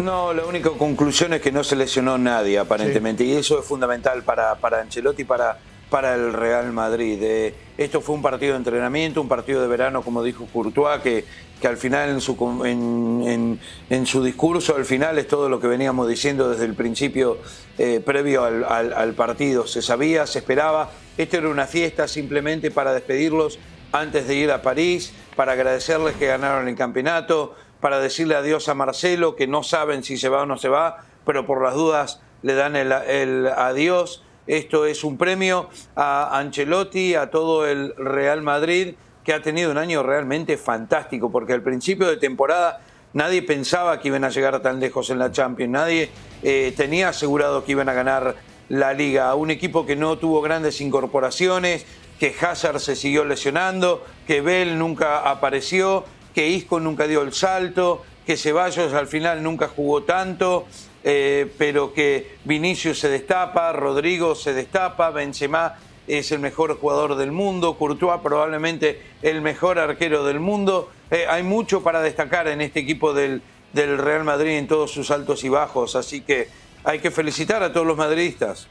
No, 0.05 0.35
la 0.35 0.45
única 0.45 0.69
conclusión 0.71 1.33
es 1.33 1.41
que 1.41 1.51
no 1.51 1.65
se 1.65 1.77
lesionó 1.77 2.19
nadie 2.19 2.59
aparentemente 2.59 3.25
y 3.25 3.33
eso 3.33 3.59
es 3.59 3.65
fundamental 3.65 4.23
para, 4.23 4.55
para 4.57 4.81
Ancelotti 4.83 5.23
y 5.23 5.25
para, 5.25 5.57
para 5.89 6.15
el 6.15 6.35
Real 6.35 6.71
Madrid. 6.73 7.19
Eh, 7.23 7.55
esto 7.79 8.03
fue 8.03 8.15
un 8.15 8.21
partido 8.21 8.53
de 8.53 8.59
entrenamiento, 8.59 9.23
un 9.23 9.29
partido 9.29 9.63
de 9.63 9.67
verano, 9.69 10.03
como 10.03 10.23
dijo 10.23 10.47
Courtois, 10.53 11.01
que, 11.01 11.25
que 11.59 11.67
al 11.69 11.79
final 11.79 12.11
en 12.11 12.21
su, 12.21 12.37
en- 12.67 13.59
en 13.89 14.07
su 14.07 14.23
discurso, 14.23 14.77
al 14.77 14.85
final 14.85 15.17
es 15.19 15.27
todo 15.27 15.49
lo 15.49 15.59
que 15.59 15.69
veníamos 15.69 16.07
diciendo 16.07 16.51
desde 16.51 16.67
el 16.67 16.75
principio 16.75 17.39
eh, 17.79 18.03
previo 18.05 18.45
al, 18.45 18.63
al- 18.65 18.93
al 18.93 19.15
partido. 19.15 19.67
Se 19.67 19.81
sabía, 19.81 20.27
se 20.27 20.41
esperaba, 20.41 20.91
esto 21.17 21.39
era 21.39 21.49
una 21.49 21.67
fiesta 21.67 22.07
simplemente 22.09 22.71
para 22.71 22.93
despedirlos 22.93 23.59
antes 23.91 24.29
de 24.29 24.35
ir 24.35 24.51
a 24.51 24.61
París, 24.61 25.15
para 25.35 25.53
agradecerles 25.53 26.15
que 26.17 26.27
ganaron 26.27 26.67
el 26.69 26.75
campeonato, 26.75 27.55
para 27.85 28.01
decirle 28.01 28.35
adiós 28.35 28.71
a 28.71 28.75
Marcelo, 28.75 29.37
que 29.37 29.47
no 29.47 29.63
saben 29.63 30.05
si 30.05 30.17
se 30.17 30.31
va 30.31 30.45
o 30.45 30.47
no 30.47 30.57
se 30.57 30.71
va, 30.71 31.05
pero 31.27 31.45
por 31.45 31.63
las 31.63 31.75
dudas 31.75 32.19
le 32.41 32.55
dan 32.55 32.77
el, 32.77 33.47
adiós. 33.47 34.25
Esto 34.47 34.87
es 34.87 35.05
un 35.05 35.19
premio 35.19 35.69
a 35.95 36.39
Ancelotti, 36.39 37.15
a 37.15 37.29
todo 37.29 37.67
el 37.67 37.95
Real 37.99 38.41
Madrid, 38.41 38.95
que 39.23 39.35
ha 39.35 39.43
tenido 39.43 39.71
un 39.71 39.77
año 39.77 40.03
realmente 40.03 40.57
fantástico, 40.57 41.31
porque 41.31 41.53
al 41.53 41.61
principio 41.61 42.07
de 42.07 42.17
temporada 42.17 42.81
nadie 43.13 43.43
pensaba 43.43 44.01
que 44.01 44.09
iban 44.09 44.25
a 44.25 44.31
llegar 44.31 44.63
tan 44.63 44.81
lejos 44.81 45.11
en 45.11 45.19
la 45.19 45.31
Champions, 45.31 45.71
nadie 45.71 46.09
eh, 46.43 46.73
tenía 46.75 47.11
asegurado 47.11 47.67
que 47.67 47.73
iban 47.73 47.91
a 47.91 47.93
ganar 47.93 48.35
la 48.71 48.95
liga. 48.95 49.35
Un 49.35 49.51
equipo 49.51 49.85
que 49.85 49.95
no 49.95 50.17
tuvo 50.17 50.41
grandes 50.41 50.81
incorporaciones, 50.81 51.85
que 52.19 52.35
Hazard 52.41 52.81
se 52.81 52.97
siguió 52.97 53.27
lesionando, 53.27 54.03
que 54.27 54.41
Bell 54.41 54.79
nunca 54.79 55.29
apareció, 55.31 56.07
que 56.35 56.49
Isco 56.49 56.81
nunca 56.81 57.07
dio 57.07 57.23
el 57.23 57.33
salto, 57.33 58.05
que 58.27 58.37
Ceballos 58.37 58.93
al 58.93 59.07
final 59.07 59.43
nunca 59.43 59.69
jugó 59.69 60.03
tanto, 60.03 60.67
eh, 61.05 61.53
pero 61.59 61.93
que 61.93 62.37
Vinicius 62.45 62.99
se 62.99 63.09
destapa, 63.09 63.73
Rodrigo 63.73 64.35
se 64.35 64.53
destapa, 64.53 65.11
Benzema 65.11 65.77
es 66.07 66.33
el 66.33 66.41
mejor 66.41 66.79
jugador 66.79 67.17
del 67.17 67.33
mundo, 67.33 67.79
Courtois 67.79 68.21
probablemente 68.23 69.01
el 69.23 69.41
mejor 69.41 69.79
arquero 69.79 70.25
del 70.25 70.41
mundo. 70.41 70.91
Eh, 71.11 71.27
hay 71.29 71.43
mucho 71.43 71.83
para 71.83 72.03
destacar 72.03 72.49
en 72.49 72.61
este 72.61 72.81
equipo 72.81 73.15
del, 73.15 73.43
del 73.73 73.99
Real 73.99 74.25
Madrid 74.25 74.53
en 74.53 74.67
todos 74.67 74.91
sus 74.91 75.11
altos 75.11 75.45
y 75.45 75.49
bajos, 75.49 75.95
así 75.97 76.21
que 76.21 76.49
hay 76.85 76.99
que 76.99 77.11
felicitar 77.11 77.63
a 77.63 77.73
todos 77.73 77.87
los 77.87 77.97
madridistas. 77.97 78.67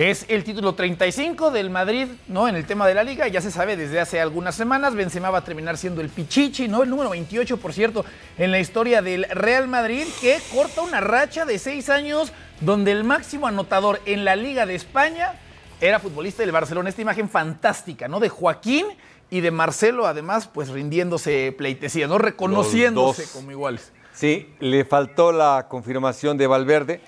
Es 0.00 0.24
el 0.28 0.44
título 0.44 0.74
35 0.74 1.50
del 1.50 1.68
Madrid, 1.68 2.06
¿no? 2.26 2.48
En 2.48 2.56
el 2.56 2.64
tema 2.64 2.88
de 2.88 2.94
la 2.94 3.04
liga, 3.04 3.28
ya 3.28 3.42
se 3.42 3.50
sabe 3.50 3.76
desde 3.76 4.00
hace 4.00 4.18
algunas 4.18 4.54
semanas, 4.54 4.94
Benzema 4.94 5.28
va 5.28 5.40
a 5.40 5.44
terminar 5.44 5.76
siendo 5.76 6.00
el 6.00 6.08
Pichichi, 6.08 6.68
¿no? 6.68 6.82
El 6.82 6.88
número 6.88 7.10
28, 7.10 7.58
por 7.58 7.74
cierto, 7.74 8.06
en 8.38 8.50
la 8.50 8.60
historia 8.60 9.02
del 9.02 9.24
Real 9.24 9.68
Madrid, 9.68 10.06
que 10.22 10.38
corta 10.54 10.80
una 10.80 11.02
racha 11.02 11.44
de 11.44 11.58
seis 11.58 11.90
años 11.90 12.32
donde 12.62 12.92
el 12.92 13.04
máximo 13.04 13.46
anotador 13.46 14.00
en 14.06 14.24
la 14.24 14.36
Liga 14.36 14.64
de 14.64 14.74
España 14.74 15.34
era 15.82 15.98
futbolista 15.98 16.42
del 16.44 16.52
Barcelona. 16.52 16.88
Esta 16.88 17.02
imagen 17.02 17.28
fantástica, 17.28 18.08
¿no? 18.08 18.20
De 18.20 18.30
Joaquín 18.30 18.86
y 19.28 19.40
de 19.42 19.50
Marcelo, 19.50 20.06
además, 20.06 20.48
pues 20.48 20.70
rindiéndose 20.70 21.52
pleitesía, 21.52 22.06
¿no? 22.06 22.16
Reconociéndose 22.16 23.26
como 23.34 23.50
iguales. 23.50 23.92
Sí, 24.14 24.48
le 24.60 24.86
faltó 24.86 25.30
la 25.30 25.66
confirmación 25.68 26.38
de 26.38 26.46
Valverde 26.46 27.02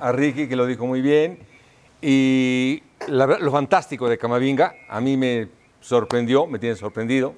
a 0.00 0.12
Ricky, 0.12 0.48
que 0.48 0.56
lo 0.56 0.64
dijo 0.64 0.86
muy 0.86 1.02
bien. 1.02 1.46
Y 2.00 2.82
la- 3.08 3.26
lo 3.38 3.50
fantástico 3.50 4.08
de 4.08 4.18
Camavinga, 4.18 4.74
a 4.88 5.00
mí 5.00 5.16
me 5.16 5.48
sorprendió, 5.80 6.46
me 6.46 6.58
tiene 6.58 6.76
sorprendido, 6.76 7.34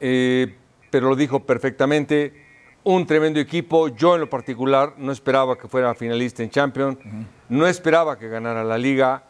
eh, 0.00 0.54
pero 0.90 1.08
lo 1.08 1.16
dijo 1.16 1.40
perfectamente. 1.44 2.44
Un 2.84 3.04
tremendo 3.04 3.40
equipo. 3.40 3.88
Yo 3.88 4.14
en 4.14 4.20
lo 4.20 4.30
particular 4.30 4.94
no 4.96 5.10
esperaba 5.10 5.58
que 5.58 5.66
fuera 5.66 5.92
finalista 5.96 6.44
en 6.44 6.50
Champions, 6.50 6.96
no 7.48 7.66
esperaba 7.66 8.16
que 8.16 8.28
ganara 8.28 8.62
la 8.62 8.78
liga, 8.78 9.24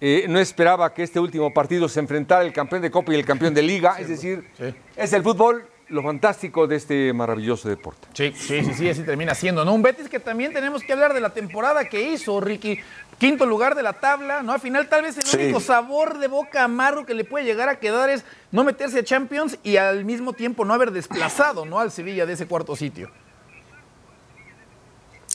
eh, 0.00 0.24
no 0.30 0.38
esperaba 0.38 0.94
que 0.94 1.02
este 1.02 1.20
último 1.20 1.52
partido 1.52 1.90
se 1.90 2.00
enfrentara 2.00 2.42
el 2.42 2.54
campeón 2.54 2.80
de 2.80 2.90
Copa 2.90 3.12
y 3.12 3.16
el 3.16 3.26
campeón 3.26 3.52
de 3.52 3.60
Liga. 3.60 3.96
es 3.98 4.08
decir, 4.08 4.48
sí. 4.56 4.74
es 4.96 5.12
el 5.12 5.22
fútbol 5.22 5.62
lo 5.92 6.02
fantástico 6.02 6.66
de 6.66 6.76
este 6.76 7.12
maravilloso 7.12 7.68
deporte. 7.68 8.08
Sí, 8.14 8.32
sí, 8.34 8.64
sí, 8.64 8.74
sí, 8.74 8.88
así 8.88 9.02
termina 9.02 9.34
siendo, 9.34 9.64
¿no? 9.64 9.74
Un 9.74 9.82
Betis 9.82 10.08
que 10.08 10.18
también 10.18 10.52
tenemos 10.52 10.82
que 10.82 10.92
hablar 10.92 11.12
de 11.12 11.20
la 11.20 11.30
temporada 11.30 11.84
que 11.88 12.00
hizo, 12.02 12.40
Ricky. 12.40 12.78
Quinto 13.18 13.44
lugar 13.46 13.74
de 13.74 13.82
la 13.82 13.92
tabla, 13.92 14.42
¿no? 14.42 14.52
Al 14.52 14.60
final, 14.60 14.88
tal 14.88 15.02
vez 15.02 15.16
el 15.18 15.22
Sí. 15.24 15.36
único 15.36 15.60
sabor 15.60 16.18
de 16.18 16.26
boca 16.28 16.64
amargo 16.64 17.04
que 17.06 17.14
le 17.14 17.24
puede 17.24 17.44
llegar 17.44 17.68
a 17.68 17.78
quedar 17.78 18.08
es 18.10 18.24
no 18.50 18.64
meterse 18.64 19.00
a 19.00 19.04
Champions 19.04 19.58
y 19.62 19.76
al 19.76 20.04
mismo 20.04 20.32
tiempo 20.32 20.64
no 20.64 20.74
haber 20.74 20.90
desplazado, 20.90 21.64
¿no? 21.66 21.78
Al 21.78 21.90
Sevilla 21.92 22.26
de 22.26 22.32
ese 22.32 22.46
cuarto 22.46 22.74
sitio. 22.74 23.10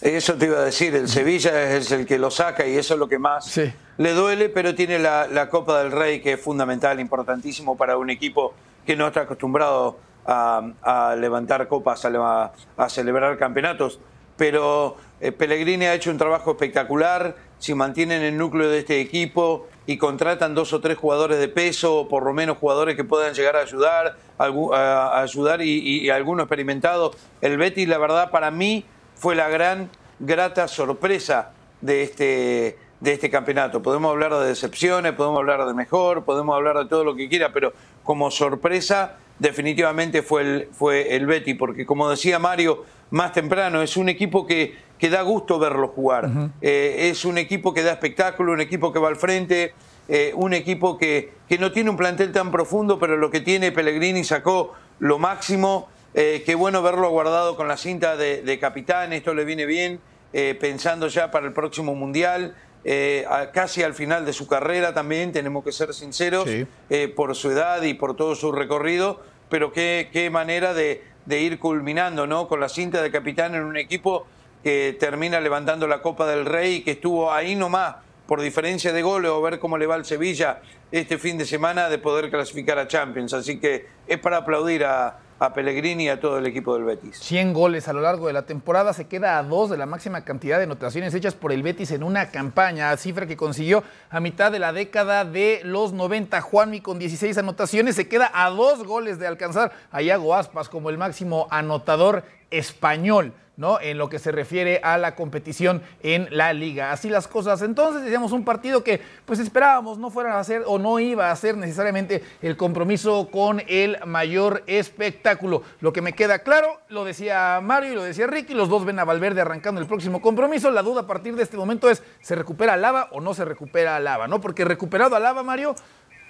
Eso 0.02 0.36
te 0.36 0.46
iba 0.46 0.60
a 0.60 0.66
decir, 0.66 0.94
el 0.96 1.08
Sevilla 1.08 1.76
es 1.76 1.92
el 1.92 2.06
que 2.06 2.20
lo 2.20 2.30
saca 2.30 2.68
y 2.68 2.78
eso 2.78 2.94
es 2.94 3.00
lo 3.00 3.08
que 3.08 3.18
más 3.18 3.46
Sí. 3.46 3.72
le 3.98 4.12
duele, 4.14 4.50
pero 4.50 4.76
tiene 4.76 5.00
la, 5.00 5.28
la 5.28 5.50
Copa 5.50 5.82
del 5.82 5.92
Rey 5.92 6.22
que 6.22 6.34
es 6.34 6.42
fundamental, 6.42 7.00
importantísimo 7.00 7.76
para 7.76 7.98
un 7.98 8.10
equipo 8.12 8.54
que 8.86 8.96
no 8.96 9.08
está 9.08 9.22
acostumbrado 9.22 9.98
a, 10.28 11.16
levantar 11.18 11.68
copas, 11.68 12.06
a, 12.06 12.90
celebrar 12.90 13.38
campeonatos. 13.38 14.00
Pero 14.36 14.98
eh, 15.20 15.32
Pellegrini 15.32 15.86
ha 15.86 15.94
hecho 15.96 16.12
un 16.12 16.18
trabajo 16.18 16.52
espectacular, 16.52 17.36
si 17.58 17.74
mantienen 17.74 18.22
el 18.22 18.38
núcleo 18.38 18.70
de 18.70 18.80
este 18.80 19.02
equipo 19.02 19.68
y 19.88 19.98
contratan 19.98 20.54
dos 20.54 20.74
o 20.74 20.82
tres 20.82 20.98
jugadores 20.98 21.40
de 21.40 21.48
peso, 21.48 22.02
o 22.02 22.08
por 22.08 22.24
lo 22.24 22.34
menos 22.34 22.58
jugadores 22.58 22.96
que 22.96 23.04
puedan 23.04 23.34
llegar 23.34 23.56
a 23.56 23.62
ayudar, 23.62 24.16
a 24.38 25.20
ayudar 25.22 25.62
y, 25.62 25.72
y- 25.80 26.06
y 26.06 26.10
alguno 26.12 26.44
experimentado. 26.44 27.14
El 27.42 27.58
Betis, 27.58 27.88
la 27.88 27.98
verdad, 27.98 28.30
para 28.30 28.52
mí 28.52 28.86
fue 29.16 29.34
la 29.36 29.50
gran, 29.50 29.90
grata 30.20 30.68
sorpresa 30.68 31.52
de 31.82 32.04
este, 32.04 32.78
de 33.00 33.14
este 33.14 33.30
campeonato. 33.32 33.82
Podemos 33.82 34.12
hablar 34.12 34.36
de 34.36 34.48
decepciones, 34.48 35.14
podemos 35.14 35.40
hablar 35.40 35.66
de 35.66 35.74
mejor, 35.74 36.26
podemos 36.26 36.56
hablar 36.56 36.78
de 36.78 36.86
todo 36.86 37.04
lo 37.04 37.16
que 37.16 37.28
quiera, 37.30 37.52
pero 37.54 37.74
como 38.04 38.30
sorpresa 38.30 39.16
definitivamente 39.40 40.22
fue 40.22 40.42
el, 40.42 40.70
fue 40.72 41.16
el 41.16 41.26
Betty, 41.26 41.54
porque 41.54 41.86
como 41.86 42.10
decía 42.10 42.40
Mario 42.40 42.86
más 43.12 43.32
temprano, 43.34 43.82
es 43.82 43.96
un 43.98 44.10
equipo 44.10 44.46
que, 44.46 44.76
que 44.98 45.10
da 45.10 45.22
gusto 45.22 45.60
verlo 45.60 45.88
jugar. 45.90 46.30
Eh, 46.62 47.10
es 47.12 47.24
un 47.26 47.38
equipo 47.38 47.74
que 47.74 47.84
da 47.84 47.94
espectáculo, 47.94 48.54
un 48.54 48.62
equipo 48.62 48.92
que 48.92 49.00
va 49.00 49.08
al 49.08 49.16
frente, 49.16 49.74
eh, 50.10 50.32
un 50.36 50.54
equipo 50.54 50.98
que, 50.98 51.32
que 51.48 51.58
no 51.58 51.72
tiene 51.72 51.90
un 51.90 51.98
plantel 51.98 52.32
tan 52.32 52.52
profundo, 52.52 53.00
pero 53.00 53.16
lo 53.18 53.30
que 53.30 53.40
tiene 53.40 53.72
Pellegrini 53.72 54.24
sacó 54.24 54.74
lo 55.00 55.20
máximo. 55.20 55.88
Eh, 56.14 56.42
qué 56.46 56.56
bueno 56.56 56.82
verlo 56.82 57.10
guardado 57.12 57.56
con 57.56 57.68
la 57.68 57.78
cinta 57.78 58.18
de, 58.18 58.42
de 58.42 58.60
capitán, 58.60 59.14
esto 59.14 59.36
le 59.36 59.46
viene 59.46 59.66
bien, 59.66 60.00
eh, 60.34 60.58
pensando 60.60 61.10
ya 61.10 61.30
para 61.30 61.46
el 61.46 61.54
próximo 61.54 61.94
Mundial, 61.94 62.56
eh, 62.90 63.26
casi 63.54 63.84
al 63.84 63.94
final 63.94 64.26
de 64.26 64.32
su 64.32 64.48
carrera 64.48 64.94
también, 64.94 65.34
tenemos 65.34 65.62
que 65.66 65.74
ser 65.74 65.94
sinceros, 65.94 66.46
Sí. 66.46 66.66
eh, 66.90 67.10
por 67.10 67.36
su 67.36 67.52
edad 67.52 67.82
y 67.84 67.94
por 67.94 68.16
todo 68.16 68.34
su 68.34 68.54
recorrido, 68.54 69.22
pero 69.50 69.74
qué, 69.74 70.10
qué 70.14 70.30
manera 70.30 70.74
de, 70.74 71.04
de 71.26 71.42
ir 71.42 71.60
culminando 71.60 72.26
¿no? 72.28 72.48
con 72.48 72.62
la 72.62 72.70
cinta 72.70 73.02
de 73.02 73.12
capitán 73.12 73.56
en 73.56 73.64
un 73.64 73.76
equipo 73.76 74.26
que 74.64 74.96
termina 74.98 75.42
levantando 75.42 75.86
la 75.86 76.02
Copa 76.02 76.26
del 76.28 76.46
Rey 76.46 76.76
y 76.76 76.82
que 76.84 76.92
estuvo 76.92 77.30
ahí 77.34 77.56
nomás 77.56 77.98
por 78.26 78.40
diferencia 78.42 78.94
de 78.94 79.02
goles 79.02 79.32
o 79.32 79.42
ver 79.42 79.60
cómo 79.60 79.78
le 79.78 79.86
va 79.86 79.96
al 79.96 80.06
Sevilla 80.06 80.62
este 80.90 81.18
fin 81.18 81.38
de 81.38 81.46
semana 81.46 81.90
de 81.90 81.98
poder 81.98 82.30
clasificar 82.30 82.80
a 82.80 82.88
Champions. 82.88 83.34
Así 83.34 83.60
que 83.60 83.86
es 84.08 84.18
para 84.20 84.38
aplaudir 84.38 84.86
a, 84.86 85.20
a 85.40 85.54
Pellegrini 85.54 86.06
y 86.06 86.10
a 86.10 86.20
todo 86.20 86.38
el 86.38 86.46
equipo 86.46 86.74
del 86.74 86.84
Betis. 86.84 87.20
100 87.20 87.54
goles 87.54 87.88
a 87.88 87.94
lo 87.94 88.02
largo 88.02 88.28
de 88.28 88.34
la 88.34 88.46
temporada, 88.46 88.94
se 88.94 89.08
queda 89.08 89.38
a 89.38 89.44
dos 89.44 89.70
de 89.70 89.78
la 89.78 89.86
máxima 89.86 90.24
cantidad 90.24 90.58
de 90.58 90.64
anotaciones 90.64 91.14
hechas 91.14 91.36
por 91.36 91.52
el 91.52 91.64
Betis 91.64 91.92
en 91.92 92.04
una 92.04 92.32
campaña, 92.32 92.96
cifra 92.98 93.28
que 93.28 93.38
consiguió 93.38 93.84
a 94.10 94.20
mitad 94.20 94.52
de 94.52 94.60
la 94.60 94.74
década 94.74 95.26
de 95.26 95.62
los 95.64 95.94
90. 95.94 96.42
Juanmi 96.42 96.82
con 96.82 97.00
16 97.00 97.38
anotaciones 97.38 97.96
se 97.96 98.08
queda 98.08 98.32
a 98.34 98.50
dos 98.50 98.84
goles 98.84 99.20
de 99.20 99.28
alcanzar 99.28 99.72
a 99.92 100.02
Iago 100.02 100.36
Aspas 100.36 100.70
como 100.70 100.90
el 100.90 100.98
máximo 100.98 101.48
anotador 101.52 102.24
español. 102.50 103.34
¿No? 103.58 103.82
En 103.82 103.98
lo 103.98 104.08
que 104.08 104.20
se 104.20 104.32
refiere 104.32 104.80
a 104.84 104.98
la 104.98 105.16
competición 105.16 105.82
en 106.02 106.28
la 106.32 106.54
liga. 106.54 106.92
Así 106.92 107.10
las 107.10 107.28
cosas. 107.28 107.62
Entonces, 107.64 108.04
decíamos 108.04 108.32
un 108.32 108.46
partido 108.46 108.84
que 108.84 109.02
pues 109.26 109.40
esperábamos 109.40 109.98
no 109.98 110.12
fuera 110.12 110.40
a 110.40 110.44
ser 110.44 110.64
o 110.66 110.78
no 110.78 111.00
iba 111.00 111.32
a 111.32 111.36
ser 111.36 111.58
necesariamente 111.58 112.24
el 112.42 112.56
compromiso 112.56 113.30
con 113.32 113.62
el 113.68 113.98
mayor 114.06 114.64
espectáculo. 114.68 115.64
Lo 115.82 115.92
que 115.92 116.02
me 116.02 116.14
queda 116.14 116.40
claro, 116.40 116.80
lo 116.90 117.04
decía 117.04 117.60
Mario 117.62 117.94
y 117.94 117.96
lo 117.96 118.04
decía 118.04 118.28
Ricky, 118.28 118.54
los 118.54 118.70
dos 118.70 118.86
ven 118.86 119.00
a 119.00 119.06
Valverde 119.06 119.42
arrancando 119.42 119.82
el 119.82 119.88
próximo 119.88 120.22
compromiso. 120.22 120.70
La 120.70 120.84
duda 120.84 121.02
a 121.02 121.08
partir 121.08 121.36
de 121.36 121.44
este 121.44 121.58
momento 121.58 121.90
es, 121.90 122.04
¿se 122.22 122.36
recupera 122.36 122.78
Lava 122.78 123.10
o 123.12 123.22
no 123.22 123.34
se 123.34 123.44
recupera 123.44 124.00
Lava? 124.00 124.28
¿no? 124.28 124.40
Porque 124.40 124.66
recuperado 124.66 125.16
a 125.16 125.20
Lava, 125.20 125.42
Mario, 125.42 125.74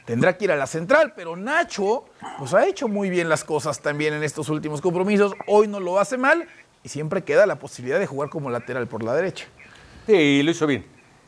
tendrá 0.05 0.37
que 0.37 0.45
ir 0.45 0.51
a 0.53 0.55
la 0.55 0.67
central, 0.67 1.11
pero 1.13 1.35
Nacho 1.35 2.05
pues 2.39 2.53
ha 2.53 2.65
hecho 2.65 2.87
muy 2.87 3.09
bien 3.09 3.27
las 3.27 3.43
cosas 3.43 3.81
también 3.81 4.13
en 4.13 4.23
estos 4.23 4.47
últimos 4.47 4.79
compromisos. 4.79 5.33
Hoy 5.47 5.67
no 5.67 5.81
lo 5.81 5.99
hace 5.99 6.17
mal 6.17 6.47
y 6.87 6.89
siempre 6.89 7.21
queda 7.21 7.45
la 7.45 7.57
posibilidad 7.59 7.99
de 7.99 8.05
jugar 8.07 8.29
como 8.29 8.49
lateral 8.49 8.87
por 8.87 9.03
la 9.03 9.13
derecha. 9.13 9.45
Sí, 10.05 10.41
lo 10.41 10.51
hizo 10.51 10.65
bien. 10.65 10.85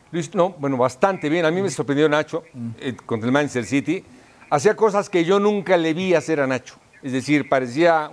Lo 0.09 0.17
hizo- 0.17 0.31
no, 0.35 0.51
bueno, 0.51 0.77
bastante 0.77 1.27
bien. 1.27 1.43
A 1.45 1.51
mí 1.51 1.61
me 1.61 1.69
sorprendió 1.69 2.07
Nacho 2.07 2.45
eh, 2.79 2.95
contra 3.05 3.27
el 3.27 3.33
Manchester 3.33 3.65
City. 3.65 4.01
Hacía 4.49 4.73
cosas 4.77 5.09
que 5.09 5.25
yo 5.25 5.37
nunca 5.37 5.75
le 5.75 5.93
vi 5.93 6.13
hacer 6.13 6.39
a 6.39 6.47
Nacho. 6.47 6.75
Es 7.03 7.11
decir, 7.11 7.49
parecía 7.49 8.09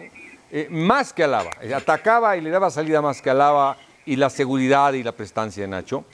eh, 0.51 0.67
más 0.73 1.13
que 1.13 1.23
Alaba. 1.23 1.51
Eh, 1.63 1.73
Atacaba 1.73 2.37
y 2.37 2.41
le 2.41 2.51
daba 2.51 2.69
salida 2.69 3.01
más 3.01 3.23
que 3.23 3.31
Alaba 3.31 3.77
y 4.05 4.17
la 4.17 4.29
seguridad 4.29 4.93
y 4.95 5.05
la 5.05 5.13
prestancia 5.13 5.63
de 5.63 5.69
Nacho. 5.69 6.05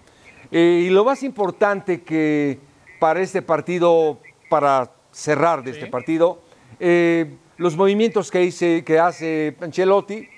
Eh, 0.50 0.84
y 0.86 0.90
lo 0.90 1.02
más 1.02 1.22
importante 1.22 2.02
que 2.02 2.58
para 3.00 3.20
este 3.22 3.40
partido, 3.40 4.20
para 4.50 4.90
cerrar 5.12 5.64
de 5.64 5.70
este 5.70 5.86
partido, 5.86 6.42
eh, 6.78 7.36
los 7.56 7.74
movimientos 7.74 8.30
que, 8.30 8.44
hice, 8.44 8.84
que 8.84 8.98
hace 8.98 9.56
Ancelotti, 9.62 10.28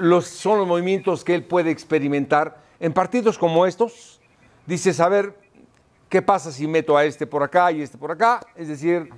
los, 0.00 0.26
son 0.26 0.58
los 0.58 0.66
movimientos 0.66 1.24
que 1.24 1.34
él 1.34 1.44
puede 1.44 1.70
experimentar 1.70 2.62
en 2.80 2.92
partidos 2.92 3.38
como 3.38 3.66
estos. 3.66 4.20
Dices, 4.66 5.00
a 5.00 5.08
ver, 5.08 5.34
¿qué 6.08 6.22
pasa 6.22 6.50
si 6.50 6.66
meto 6.66 6.96
a 6.96 7.04
este 7.04 7.26
por 7.26 7.42
acá 7.42 7.70
y 7.72 7.82
este 7.82 7.98
por 7.98 8.10
acá? 8.10 8.40
Es 8.56 8.68
decir, 8.68 9.08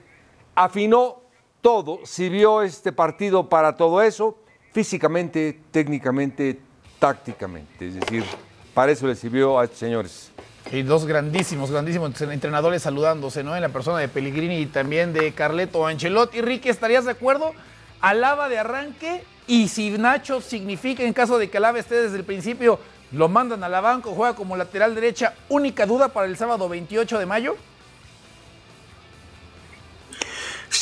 afinó 0.54 1.22
todo, 1.60 2.00
sirvió 2.04 2.62
este 2.62 2.92
partido 2.92 3.48
para 3.48 3.76
todo 3.76 4.02
eso, 4.02 4.38
físicamente, 4.72 5.60
técnicamente, 5.70 6.60
tácticamente. 6.98 7.88
Es 7.88 7.94
decir, 7.94 8.24
para 8.74 8.92
eso 8.92 9.06
le 9.06 9.14
sirvió 9.14 9.58
a 9.58 9.64
estos 9.64 9.78
señores. 9.78 10.32
Y 10.70 10.82
dos 10.82 11.06
grandísimos, 11.06 11.70
grandísimos 11.70 12.20
entrenadores 12.20 12.82
saludándose, 12.82 13.42
¿no? 13.42 13.54
En 13.54 13.62
la 13.62 13.68
persona 13.68 13.98
de 13.98 14.08
Pellegrini 14.08 14.58
y 14.58 14.66
también 14.66 15.12
de 15.12 15.32
Carleto 15.32 15.86
Ancelotti. 15.86 16.40
Ricky, 16.40 16.68
¿estarías 16.68 17.04
de 17.04 17.10
acuerdo? 17.10 17.52
Alaba 18.00 18.48
de 18.48 18.58
arranque 18.58 19.24
y 19.46 19.68
si 19.68 19.90
Nacho 19.90 20.40
significa, 20.40 21.02
en 21.02 21.12
caso 21.12 21.38
de 21.38 21.50
que 21.50 21.56
Alaba 21.56 21.78
esté 21.78 21.94
desde 21.96 22.16
el 22.16 22.24
principio, 22.24 22.78
lo 23.12 23.28
mandan 23.28 23.62
a 23.64 23.68
la 23.68 23.80
banca 23.80 24.10
juega 24.10 24.34
como 24.34 24.56
lateral 24.56 24.94
derecha. 24.94 25.34
¿Única 25.48 25.86
duda 25.86 26.08
para 26.08 26.26
el 26.26 26.36
sábado 26.36 26.68
28 26.68 27.18
de 27.18 27.26
mayo? 27.26 27.56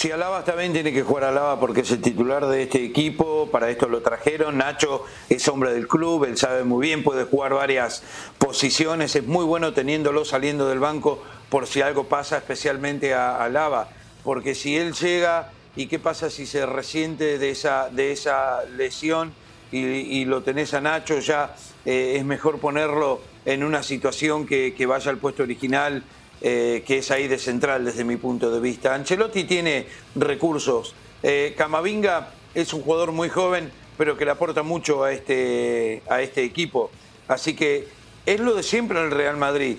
si 0.00 0.10
Alaba 0.10 0.42
bien, 0.56 0.72
tiene 0.72 0.94
que 0.94 1.02
jugar 1.02 1.24
Alaba 1.24 1.60
porque 1.60 1.82
es 1.82 1.90
el 1.90 2.00
titular 2.00 2.46
de 2.46 2.62
este 2.62 2.82
equipo, 2.82 3.50
para 3.52 3.68
esto 3.68 3.86
lo 3.86 4.00
trajeron. 4.00 4.56
Nacho 4.56 5.04
es 5.28 5.46
hombre 5.46 5.74
del 5.74 5.88
club, 5.88 6.24
él 6.24 6.38
sabe 6.38 6.64
muy 6.64 6.86
bien, 6.86 7.04
puede 7.04 7.24
jugar 7.24 7.52
varias 7.52 8.02
posiciones, 8.38 9.14
es 9.14 9.26
muy 9.26 9.44
bueno 9.44 9.74
teniéndolo 9.74 10.24
saliendo 10.24 10.70
del 10.70 10.78
banco 10.78 11.22
por 11.50 11.66
si 11.66 11.82
algo 11.82 12.04
pasa, 12.04 12.38
especialmente 12.38 13.12
a 13.12 13.44
Alaba, 13.44 13.88
porque 14.24 14.54
si 14.54 14.74
él 14.74 14.94
llega 14.94 15.50
y 15.76 15.86
qué 15.86 15.98
pasa 15.98 16.30
si 16.30 16.46
se 16.46 16.66
resiente 16.66 17.38
de 17.38 17.50
esa, 17.50 17.88
de 17.90 18.12
esa 18.12 18.64
lesión 18.76 19.32
y, 19.72 20.24
lo 20.24 20.42
tenés 20.42 20.74
a 20.74 20.80
Nacho, 20.80 21.20
ya 21.20 21.54
eh, 21.84 22.14
es 22.16 22.24
mejor 22.24 22.58
ponerlo 22.58 23.20
en 23.44 23.62
una 23.62 23.84
situación 23.84 24.46
que, 24.46 24.74
que 24.74 24.86
vaya 24.86 25.10
al 25.10 25.18
puesto 25.18 25.44
original 25.44 26.02
eh, 26.42 26.82
que 26.86 26.98
es 26.98 27.10
ahí 27.10 27.28
de 27.28 27.38
central 27.38 27.84
desde 27.84 28.02
mi 28.02 28.16
punto 28.16 28.50
de 28.50 28.60
vista. 28.60 28.94
Ancelotti 28.94 29.44
tiene 29.44 29.86
recursos. 30.14 30.94
Eh, 31.22 31.54
Camavinga 31.54 32.32
es 32.54 32.72
un 32.72 32.80
jugador 32.80 33.12
muy 33.12 33.28
joven, 33.28 33.70
pero 33.98 34.16
que 34.16 34.24
le 34.24 34.30
aporta 34.30 34.62
mucho 34.62 35.04
a 35.04 35.12
este, 35.12 36.02
a 36.08 36.22
este 36.22 36.42
equipo. 36.42 36.90
Así 37.28 37.54
que 37.54 37.88
es 38.24 38.40
lo 38.40 38.54
de 38.54 38.62
siempre 38.62 38.98
en 39.00 39.06
el 39.06 39.10
Real 39.10 39.36
Madrid. 39.36 39.76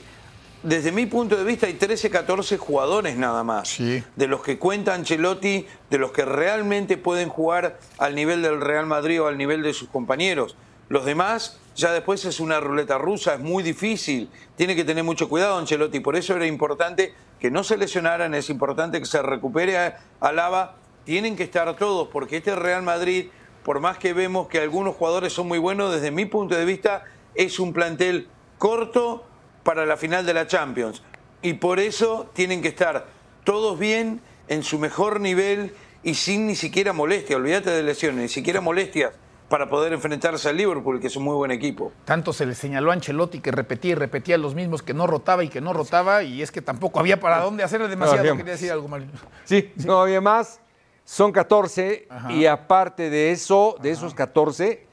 Desde 0.63 0.91
mi 0.91 1.08
punto 1.08 1.36
de 1.36 1.44
vista 1.44 1.65
hay 1.65 1.74
13, 1.74 2.12
14 2.12 2.58
jugadores 2.60 3.18
nada 3.18 3.44
más. 3.44 3.77
De 3.80 4.27
los 4.27 4.44
que 4.44 4.60
cuenta 4.60 4.94
Ancelotti, 4.94 5.65
de 5.89 5.98
los 5.98 6.12
que 6.12 6.24
realmente 6.24 6.98
pueden 6.98 7.30
jugar 7.30 7.80
al 7.98 8.13
nivel 8.13 8.44
del 8.44 8.62
Real 8.62 8.86
Madrid 8.86 9.24
o 9.24 9.27
al 9.27 9.39
nivel 9.39 9.63
de 9.63 9.74
sus 9.74 9.89
compañeros. 9.89 10.56
Los 10.88 11.06
demás 11.06 11.58
ya 11.75 11.91
después 11.94 12.25
es 12.25 12.39
una 12.39 12.60
ruleta 12.60 13.00
rusa, 13.00 13.34
es 13.34 13.39
muy 13.39 13.63
difícil. 13.63 14.30
Tiene 14.56 14.75
que 14.75 14.84
tener 14.84 15.03
mucho 15.03 15.30
cuidado 15.30 15.58
Ancelotti. 15.58 16.00
Por 16.00 16.15
eso 16.15 16.36
era 16.36 16.46
importante 16.46 17.15
que 17.39 17.50
no 17.50 17.63
se 17.63 17.75
lesionaran, 17.75 18.36
es 18.36 18.51
importante 18.51 19.00
que 19.00 19.06
se 19.06 19.24
recupere 19.24 19.77
a 19.77 20.32
Lava. 20.32 20.75
Tienen 21.06 21.36
que 21.36 21.44
estar 21.44 21.75
todos, 21.75 22.10
porque 22.10 22.38
este 22.38 22.56
Real 22.56 22.84
Madrid, 22.84 23.30
por 23.63 23.80
más 23.80 23.98
que 23.98 24.13
vemos 24.13 24.48
que 24.48 24.60
algunos 24.60 24.96
jugadores 24.96 25.34
son 25.34 25.48
muy 25.48 25.58
buenos, 25.58 25.91
desde 25.91 26.12
mi 26.12 26.25
punto 26.25 26.53
de 26.53 26.65
vista, 26.65 27.03
es 27.34 27.60
un 27.60 27.74
plantel 27.74 28.27
corto 28.60 29.25
para 29.63 29.86
la 29.86 29.98
final 29.98 30.25
de 30.25 30.34
la 30.34 30.48
Champions. 30.48 31.03
Y 31.41 31.53
por 31.53 31.80
eso 31.80 32.30
tienen 32.34 32.62
que 32.62 32.68
estar 32.68 33.08
todos 33.44 33.77
bien, 33.80 34.22
en 34.48 34.63
su 34.63 34.80
mejor 34.80 35.22
nivel 35.22 35.74
y 36.03 36.15
sin 36.15 36.46
ni 36.48 36.56
siquiera 36.56 36.94
molestia. 36.94 37.38
Olvídate 37.38 37.70
de 37.70 37.84
lesiones, 37.84 38.22
ni 38.22 38.30
siquiera 38.30 38.60
molestias 38.60 39.13
para 39.48 39.70
poder 39.70 39.91
enfrentarse 39.91 40.48
al 40.48 40.58
Liverpool, 40.58 41.00
que 41.00 41.08
es 41.08 41.15
un 41.15 41.24
muy 41.24 41.36
buen 41.36 41.51
equipo. 41.51 41.91
Tanto 42.06 42.32
se 42.32 42.46
le 42.46 42.56
señaló 42.56 42.91
a 42.91 42.94
Ancelotti 42.94 43.39
que 43.39 43.51
repetía 43.51 43.91
y 43.91 43.96
repetía 43.96 44.38
los 44.38 44.56
mismos, 44.56 44.82
que 44.82 44.94
no 44.94 45.08
rotaba 45.08 45.44
y 45.44 45.50
que 45.50 45.60
no 45.60 45.74
rotaba, 45.74 46.24
y 46.24 46.41
es 46.41 46.51
que 46.51 46.62
tampoco 46.62 47.00
había 47.00 47.20
para 47.20 47.39
dónde 47.39 47.63
hacer 47.63 47.86
demasiado. 47.88 48.24
No 48.24 48.38
Quería 48.38 48.53
decir 48.53 48.72
algo, 48.72 48.88
Mario. 48.88 49.08
Sí, 49.44 49.74
no 49.86 50.01
había 50.01 50.22
más. 50.22 50.62
Son 51.03 51.34
14 51.34 52.08
y 52.30 52.46
aparte 52.46 53.10
de 53.10 53.32
eso, 53.32 53.75
de 53.82 53.91
esos 53.91 54.13
14, 54.13 54.86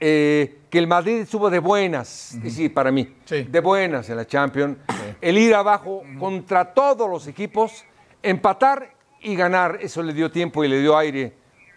eh, 0.00 0.60
que 0.70 0.78
el 0.78 0.86
Madrid 0.86 1.20
estuvo 1.20 1.50
de 1.50 1.58
buenas, 1.58 2.38
sí, 2.48 2.68
para 2.68 2.90
mí, 2.92 3.14
de 3.28 3.60
buenas 3.60 4.08
en 4.10 4.16
la 4.16 4.26
Champions. 4.26 4.76
El 5.20 5.38
ir 5.38 5.54
abajo 5.54 6.02
contra 6.18 6.72
todos 6.72 7.08
los 7.08 7.26
equipos, 7.26 7.84
empatar 8.22 8.94
y 9.20 9.34
ganar, 9.34 9.78
eso 9.80 10.02
le 10.02 10.12
dio 10.12 10.30
tiempo 10.30 10.64
y 10.64 10.68
le 10.68 10.80
dio 10.80 10.96
aire 10.96 11.32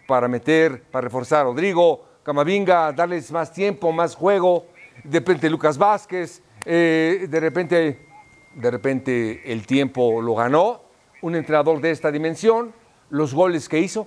para 0.06 0.28
meter, 0.28 0.82
para 0.84 1.04
reforzar 1.04 1.40
a 1.40 1.44
Rodrigo, 1.44 2.04
Camavinga, 2.22 2.92
darles 2.92 3.32
más 3.32 3.52
tiempo, 3.52 3.90
más 3.90 4.14
juego, 4.14 4.66
de 5.02 5.18
repente 5.18 5.50
Lucas 5.50 5.76
Vázquez, 5.76 6.42
eh, 6.64 7.26
de 7.28 7.40
repente, 7.40 8.06
de 8.54 8.70
repente 8.70 9.52
el 9.52 9.66
tiempo 9.66 10.22
lo 10.22 10.34
ganó, 10.34 10.82
un 11.22 11.34
entrenador 11.34 11.80
de 11.80 11.90
esta 11.90 12.12
dimensión, 12.12 12.72
los 13.10 13.34
goles 13.34 13.68
que 13.68 13.80
hizo, 13.80 14.06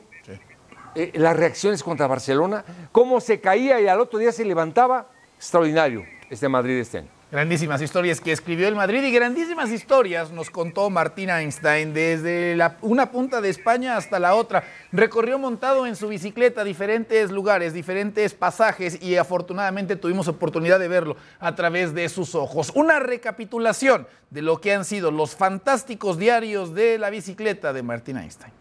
eh, 0.95 1.11
las 1.15 1.35
reacciones 1.35 1.83
contra 1.83 2.07
Barcelona, 2.07 2.63
cómo 2.91 3.19
se 3.19 3.39
caía 3.39 3.79
y 3.81 3.87
al 3.87 3.99
otro 3.99 4.19
día 4.19 4.31
se 4.31 4.45
levantaba, 4.45 5.07
extraordinario 5.37 6.05
este 6.29 6.49
Madrid 6.49 6.79
este 6.79 6.99
año. 6.99 7.15
Grandísimas 7.31 7.81
historias 7.81 8.21
que 8.21 8.31
escribió 8.31 8.67
el 8.67 8.75
Madrid 8.75 9.03
y 9.03 9.11
grandísimas 9.11 9.71
historias 9.71 10.31
nos 10.31 10.49
contó 10.49 10.89
Martín 10.89 11.29
Einstein 11.29 11.93
desde 11.93 12.55
una 12.81 13.11
punta 13.11 13.41
de 13.41 13.49
España 13.49 13.97
hasta 13.97 14.19
la 14.19 14.35
otra. 14.35 14.63
Recorrió 14.91 15.37
montado 15.37 15.87
en 15.87 15.95
su 15.95 16.07
bicicleta 16.07 16.63
diferentes 16.63 17.31
lugares, 17.31 17.73
diferentes 17.73 18.33
pasajes 18.33 19.01
y 19.01 19.17
afortunadamente 19.17 19.95
tuvimos 19.95 20.27
oportunidad 20.27 20.79
de 20.79 20.87
verlo 20.87 21.17
a 21.39 21.55
través 21.55 21.93
de 21.93 22.07
sus 22.09 22.35
ojos. 22.35 22.71
Una 22.75 22.99
recapitulación 22.99 24.07
de 24.29 24.41
lo 24.43 24.61
que 24.61 24.73
han 24.73 24.85
sido 24.85 25.09
los 25.11 25.35
fantásticos 25.35 26.17
diarios 26.17 26.73
de 26.75 26.99
la 26.99 27.09
bicicleta 27.09 27.73
de 27.73 27.83
Martín 27.83 28.17
Einstein. 28.17 28.53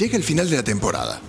Llega 0.00 0.16
el 0.16 0.24
final 0.24 0.48
de 0.48 0.56
la 0.56 0.62
temporada 0.62 1.20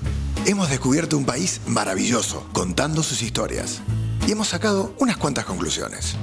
Hemos 0.46 0.70
descubierto 0.70 1.18
un 1.18 1.26
país 1.26 1.60
maravilloso, 1.68 2.48
contando 2.54 3.04
sus 3.04 3.22
historias. 3.22 3.82
Y 4.26 4.32
hemos 4.32 4.48
sacado 4.48 4.96
unas 4.98 5.18
cuantas 5.18 5.44
conclusiones. 5.44 6.16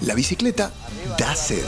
La 0.00 0.14
bicicleta 0.14 0.72
da 1.18 1.36
sed. 1.36 1.62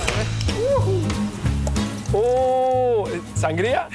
¡Oh! 2.14 3.06
¿Sangría? 3.36 3.90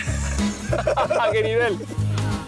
¿A 0.95 1.30
qué 1.34 1.41
nivel? 1.41 1.80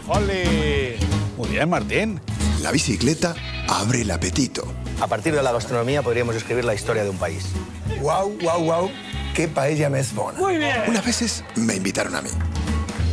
¡Ole! 0.08 0.97
Muy 1.36 1.49
bien, 1.49 1.67
Martín. 1.67 2.21
La 2.62 2.71
bicicleta 2.71 3.34
abre 3.67 4.01
el 4.01 4.12
apetito. 4.12 4.71
A 5.01 5.08
partir 5.08 5.34
de 5.34 5.41
la 5.41 5.51
gastronomía 5.51 6.04
podríamos 6.04 6.36
escribir 6.36 6.63
la 6.63 6.75
historia 6.75 7.04
de 7.04 7.10
un 7.10 7.17
país. 7.17 7.47
¡Wow, 8.01 8.38
wow, 8.39 8.63
wow! 8.63 8.91
¡Qué 9.34 9.47
paella 9.47 9.89
me 9.89 9.99
es 9.99 10.13
bona! 10.13 10.38
Muy 10.38 10.58
bien. 10.58 10.84
Unas 10.88 11.04
veces 11.04 11.43
me 11.56 11.75
invitaron 11.75 12.15
a 12.15 12.21
mí. 12.21 12.30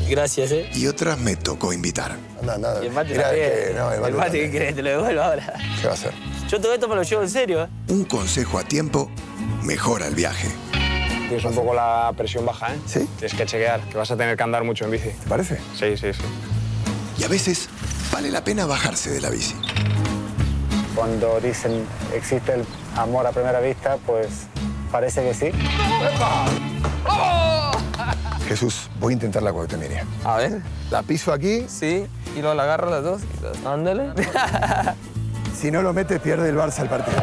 Gracias, 0.09 0.53
¿eh? 0.53 0.71
Y 0.75 0.87
otras 0.87 1.19
me 1.19 1.37
tocó 1.37 1.73
invitar. 1.73 2.17
No, 2.43 2.57
nada. 2.57 2.83
Y 2.83 2.87
el 2.87 2.93
mate 2.93 3.15
también. 3.15 3.77
no, 3.77 3.93
el 3.93 4.15
mate, 4.15 4.41
¿qué 4.41 4.51
crees? 4.51 4.75
Te 4.75 4.83
lo 4.83 4.91
devuelvo 4.91 5.23
ahora. 5.23 5.55
¿Qué 5.81 5.87
va 5.87 5.93
a 5.93 5.95
hacer? 5.95 6.13
Yo 6.49 6.61
todo 6.61 6.73
esto 6.73 6.89
me 6.89 6.95
lo 6.95 7.03
llevo 7.03 7.23
en 7.23 7.31
serio, 7.31 7.65
¿eh? 7.65 7.69
Un 7.89 8.05
consejo 8.05 8.59
a 8.59 8.65
tiempo 8.65 9.11
mejora 9.63 10.07
el 10.07 10.15
viaje. 10.15 10.49
Tienes 11.29 11.45
un 11.45 11.55
poco 11.55 11.75
la 11.75 12.11
presión 12.17 12.47
baja, 12.47 12.75
¿eh? 12.75 12.79
¿Sí? 12.87 13.07
Tienes 13.19 13.37
que 13.37 13.45
chequear, 13.45 13.81
que 13.83 13.99
vas 13.99 14.11
a 14.11 14.17
tener 14.17 14.35
que 14.35 14.43
andar 14.43 14.65
mucho 14.65 14.87
en 14.87 14.93
bici. 14.93 15.11
¿Te 15.11 15.29
parece? 15.29 15.59
Sí, 15.79 15.95
sí, 15.99 16.13
sí. 16.15 16.23
Y 17.19 17.25
a 17.25 17.29
veces 17.29 17.69
vale 18.11 18.31
la 18.31 18.43
pena 18.43 18.65
bajarse 18.65 19.11
de 19.11 19.21
la 19.21 19.29
bici. 19.29 19.55
Cuando 20.95 21.39
dicen 21.41 21.85
existe 22.15 22.55
el 22.55 22.65
amor 22.97 23.27
a 23.27 23.33
primera 23.33 23.61
vista, 23.61 23.99
pues 24.07 24.29
parece 24.91 25.23
que 25.23 25.35
sí. 25.35 25.51
Jesús, 28.49 28.89
voy 28.99 29.13
a 29.13 29.15
intentarla 29.15 29.53
cuando 29.53 29.69
te 29.69 29.77
mire. 29.77 30.03
A 30.25 30.39
ver. 30.39 30.63
La 30.91 31.03
piso 31.03 31.35
aquí. 31.35 31.67
Sí, 31.69 32.07
y 32.35 32.41
luego 32.41 32.55
la 32.55 32.63
agarro 32.63 32.89
las 32.89 33.05
dos. 33.05 33.21
Ándale. 33.67 34.15
si 35.61 35.71
no 35.71 35.83
lo 35.83 35.93
metes, 35.93 36.19
pierde 36.19 36.49
el 36.49 36.57
Barça 36.57 36.81
el 36.81 36.89
partido. 36.89 37.23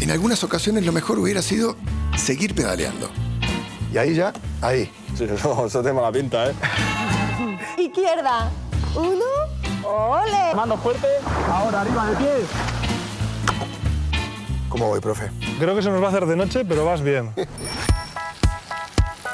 En 0.00 0.12
algunas 0.12 0.44
ocasiones 0.44 0.86
lo 0.86 0.92
mejor 0.92 1.18
hubiera 1.18 1.42
sido 1.42 1.74
seguir 2.16 2.54
pedaleando. 2.54 3.10
Y 3.92 3.98
ahí 3.98 4.14
ya, 4.14 4.32
ahí. 4.62 4.88
Sí, 5.18 5.26
no, 5.44 5.66
eso 5.66 5.82
tiene 5.82 5.94
mala 5.94 6.12
pinta, 6.12 6.50
¿eh? 6.50 6.54
Izquierda. 7.78 8.48
Uno. 8.94 9.24
¡Ole! 9.84 10.54
Mano 10.54 10.76
fuerte. 10.76 11.08
Ahora 11.50 11.80
arriba 11.80 12.10
de 12.10 12.16
pies. 12.16 12.48
¿Cómo 14.68 14.86
voy, 14.86 15.00
profe? 15.00 15.30
Creo 15.58 15.74
que 15.74 15.82
se 15.82 15.90
nos 15.90 16.02
va 16.02 16.06
a 16.06 16.10
hacer 16.10 16.26
de 16.26 16.36
noche, 16.36 16.64
pero 16.66 16.84
vas 16.84 17.00
bien. 17.00 17.32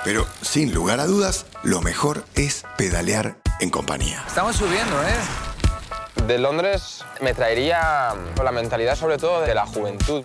Pero, 0.04 0.26
sin 0.40 0.72
lugar 0.72 1.00
a 1.00 1.06
dudas, 1.06 1.46
lo 1.62 1.80
mejor 1.80 2.24
es 2.34 2.64
pedalear 2.76 3.36
en 3.60 3.70
compañía. 3.70 4.22
Estamos 4.26 4.56
subiendo, 4.56 5.02
¿eh? 5.02 6.22
De 6.26 6.38
Londres 6.38 7.04
me 7.20 7.34
traería 7.34 8.14
la 8.42 8.52
mentalidad 8.52 8.94
sobre 8.94 9.18
todo 9.18 9.40
de 9.40 9.54
la 9.54 9.66
juventud. 9.66 10.22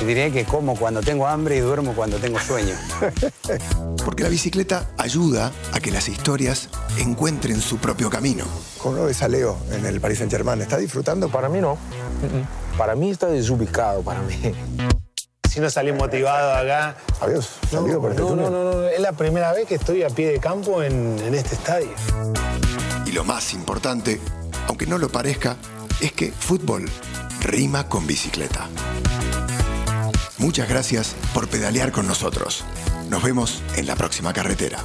Y 0.00 0.04
diría 0.04 0.30
que 0.30 0.44
como 0.44 0.76
cuando 0.76 1.00
tengo 1.00 1.26
hambre 1.26 1.56
y 1.56 1.60
duermo 1.60 1.94
cuando 1.94 2.18
tengo 2.18 2.38
sueño. 2.38 2.74
Porque 4.04 4.22
la 4.22 4.28
bicicleta 4.28 4.90
ayuda 4.98 5.52
a 5.72 5.80
que 5.80 5.90
las 5.90 6.08
historias 6.08 6.68
encuentren 6.98 7.60
su 7.60 7.78
propio 7.78 8.10
camino. 8.10 8.44
¿Cómo 8.78 9.04
ves 9.04 9.22
a 9.22 9.28
Leo 9.28 9.56
en 9.72 9.86
el 9.86 10.00
Paris 10.00 10.18
Saint-Germain? 10.18 10.60
¿Está 10.60 10.76
disfrutando? 10.76 11.28
Para 11.28 11.48
mí 11.48 11.60
no. 11.60 11.78
Para 12.76 12.94
mí 12.94 13.10
está 13.10 13.26
desubicado, 13.28 14.02
para 14.02 14.20
mí. 14.20 14.36
Si 15.50 15.60
no 15.60 15.70
salí 15.70 15.90
motivado 15.90 16.52
acá. 16.52 16.96
Adiós, 17.20 17.48
salido 17.70 18.00
por 18.00 18.10
este 18.10 18.22
no, 18.22 18.36
no, 18.36 18.50
no, 18.50 18.64
no, 18.64 18.88
es 18.88 19.00
la 19.00 19.12
primera 19.12 19.52
vez 19.54 19.66
que 19.66 19.76
estoy 19.76 20.02
a 20.02 20.10
pie 20.10 20.32
de 20.32 20.38
campo 20.38 20.82
en, 20.82 21.18
en 21.20 21.34
este 21.34 21.54
estadio. 21.54 21.88
Y 23.06 23.12
lo 23.12 23.24
más 23.24 23.54
importante, 23.54 24.20
aunque 24.68 24.86
no 24.86 24.98
lo 24.98 25.08
parezca, 25.08 25.56
es 26.00 26.12
que 26.12 26.30
fútbol 26.30 26.84
rima 27.40 27.88
con 27.88 28.06
bicicleta. 28.06 28.68
Muchas 30.38 30.68
gracias 30.68 31.14
por 31.32 31.48
pedalear 31.48 31.92
con 31.92 32.06
nosotros. 32.06 32.64
Nos 33.08 33.22
vemos 33.22 33.62
en 33.76 33.86
la 33.86 33.96
próxima 33.96 34.32
carretera. 34.32 34.78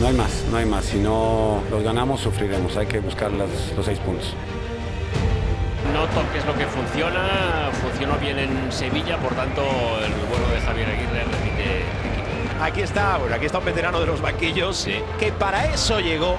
No 0.00 0.06
hay 0.06 0.14
más, 0.14 0.44
no 0.50 0.56
hay 0.56 0.64
más. 0.64 0.84
Si 0.86 0.98
no 0.98 1.62
los 1.70 1.82
ganamos, 1.82 2.20
sufriremos. 2.20 2.76
Hay 2.76 2.86
que 2.86 3.00
buscar 3.00 3.30
las- 3.32 3.72
los 3.76 3.84
seis 3.84 3.98
puntos. 3.98 4.32
Noto 5.92 6.22
que 6.32 6.38
es 6.38 6.46
lo 6.46 6.54
que 6.56 6.66
funciona, 6.66 7.70
funcionó 7.82 8.16
bien 8.18 8.38
en 8.38 8.72
Sevilla, 8.72 9.18
por 9.18 9.34
tanto 9.34 9.62
el 9.62 10.12
vuelo 10.28 10.48
de 10.54 10.60
Javier 10.60 10.88
Aguirre 10.88 11.24
repite 11.24 11.78
equipo. 11.80 12.62
Aquí 12.64 12.82
está, 12.82 13.16
bueno, 13.18 13.34
aquí 13.34 13.46
está 13.46 13.58
un 13.58 13.64
veterano 13.64 14.00
de 14.00 14.06
los 14.06 14.20
banquillos 14.20 14.86
que 15.18 15.32
para 15.32 15.66
eso 15.72 15.98
llegó. 15.98 16.36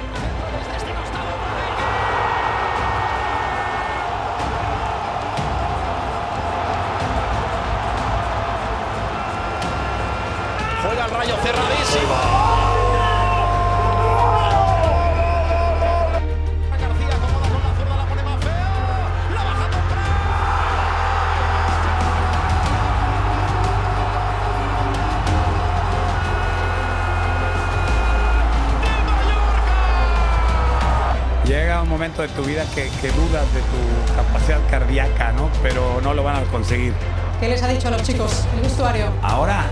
Momento 32.01 32.23
de 32.23 32.29
tu 32.29 32.43
vida 32.43 32.65
que, 32.73 32.89
que 32.99 33.11
dudas 33.11 33.45
de 33.53 33.59
tu 33.59 34.15
capacidad 34.15 34.59
cardíaca, 34.71 35.33
¿no? 35.33 35.51
Pero 35.61 36.01
no 36.01 36.15
lo 36.15 36.23
van 36.23 36.37
a 36.37 36.43
conseguir. 36.49 36.93
¿Qué 37.39 37.47
les 37.47 37.61
ha 37.61 37.67
dicho 37.67 37.89
a 37.89 37.91
los 37.91 38.01
chicos 38.01 38.43
el 38.55 38.61
vestuario? 38.61 39.13
Ahora, 39.21 39.65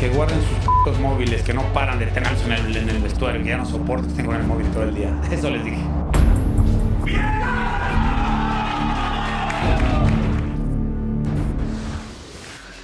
que 0.00 0.08
guarden 0.08 0.40
sus 0.40 0.58
putos 0.64 0.98
móviles, 0.98 1.42
que 1.42 1.54
no 1.54 1.62
paran 1.72 2.00
de 2.00 2.06
tenerlos 2.06 2.42
en 2.42 2.50
el, 2.50 2.76
en 2.76 2.90
el 2.90 2.98
vestuario, 3.00 3.40
que 3.40 3.50
ya 3.50 3.56
no 3.56 3.64
soporto 3.64 4.02
que 4.02 4.10
estén 4.10 4.26
con 4.26 4.34
el 4.34 4.42
móvil 4.42 4.66
todo 4.72 4.82
el 4.82 4.96
día. 4.96 5.12
Eso 5.30 5.48
les 5.50 5.64
dije. 5.64 5.80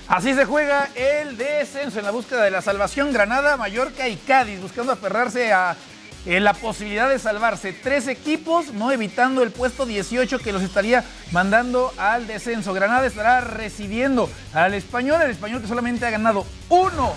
Así 0.06 0.32
se 0.32 0.44
juega 0.44 0.90
el 0.94 1.36
descenso 1.36 1.98
en 1.98 2.04
la 2.04 2.12
búsqueda 2.12 2.44
de 2.44 2.52
la 2.52 2.62
salvación. 2.62 3.12
Granada, 3.12 3.56
Mallorca 3.56 4.06
y 4.06 4.14
Cádiz 4.14 4.60
buscando 4.60 4.92
aferrarse 4.92 5.52
a 5.52 5.74
eh, 6.26 6.40
la 6.40 6.54
posibilidad 6.54 7.08
de 7.08 7.18
salvarse. 7.18 7.72
Tres 7.72 8.08
equipos, 8.08 8.72
no 8.72 8.90
evitando 8.90 9.42
el 9.42 9.50
puesto 9.50 9.84
18 9.84 10.38
que 10.38 10.52
los 10.52 10.62
estaría 10.62 11.04
mandando 11.32 11.92
al 11.98 12.26
descenso. 12.26 12.72
Granada 12.72 13.06
estará 13.06 13.40
recibiendo 13.42 14.30
al 14.52 14.74
español, 14.74 15.20
el 15.22 15.30
español 15.30 15.60
que 15.60 15.68
solamente 15.68 16.06
ha 16.06 16.10
ganado 16.10 16.46
uno 16.68 17.14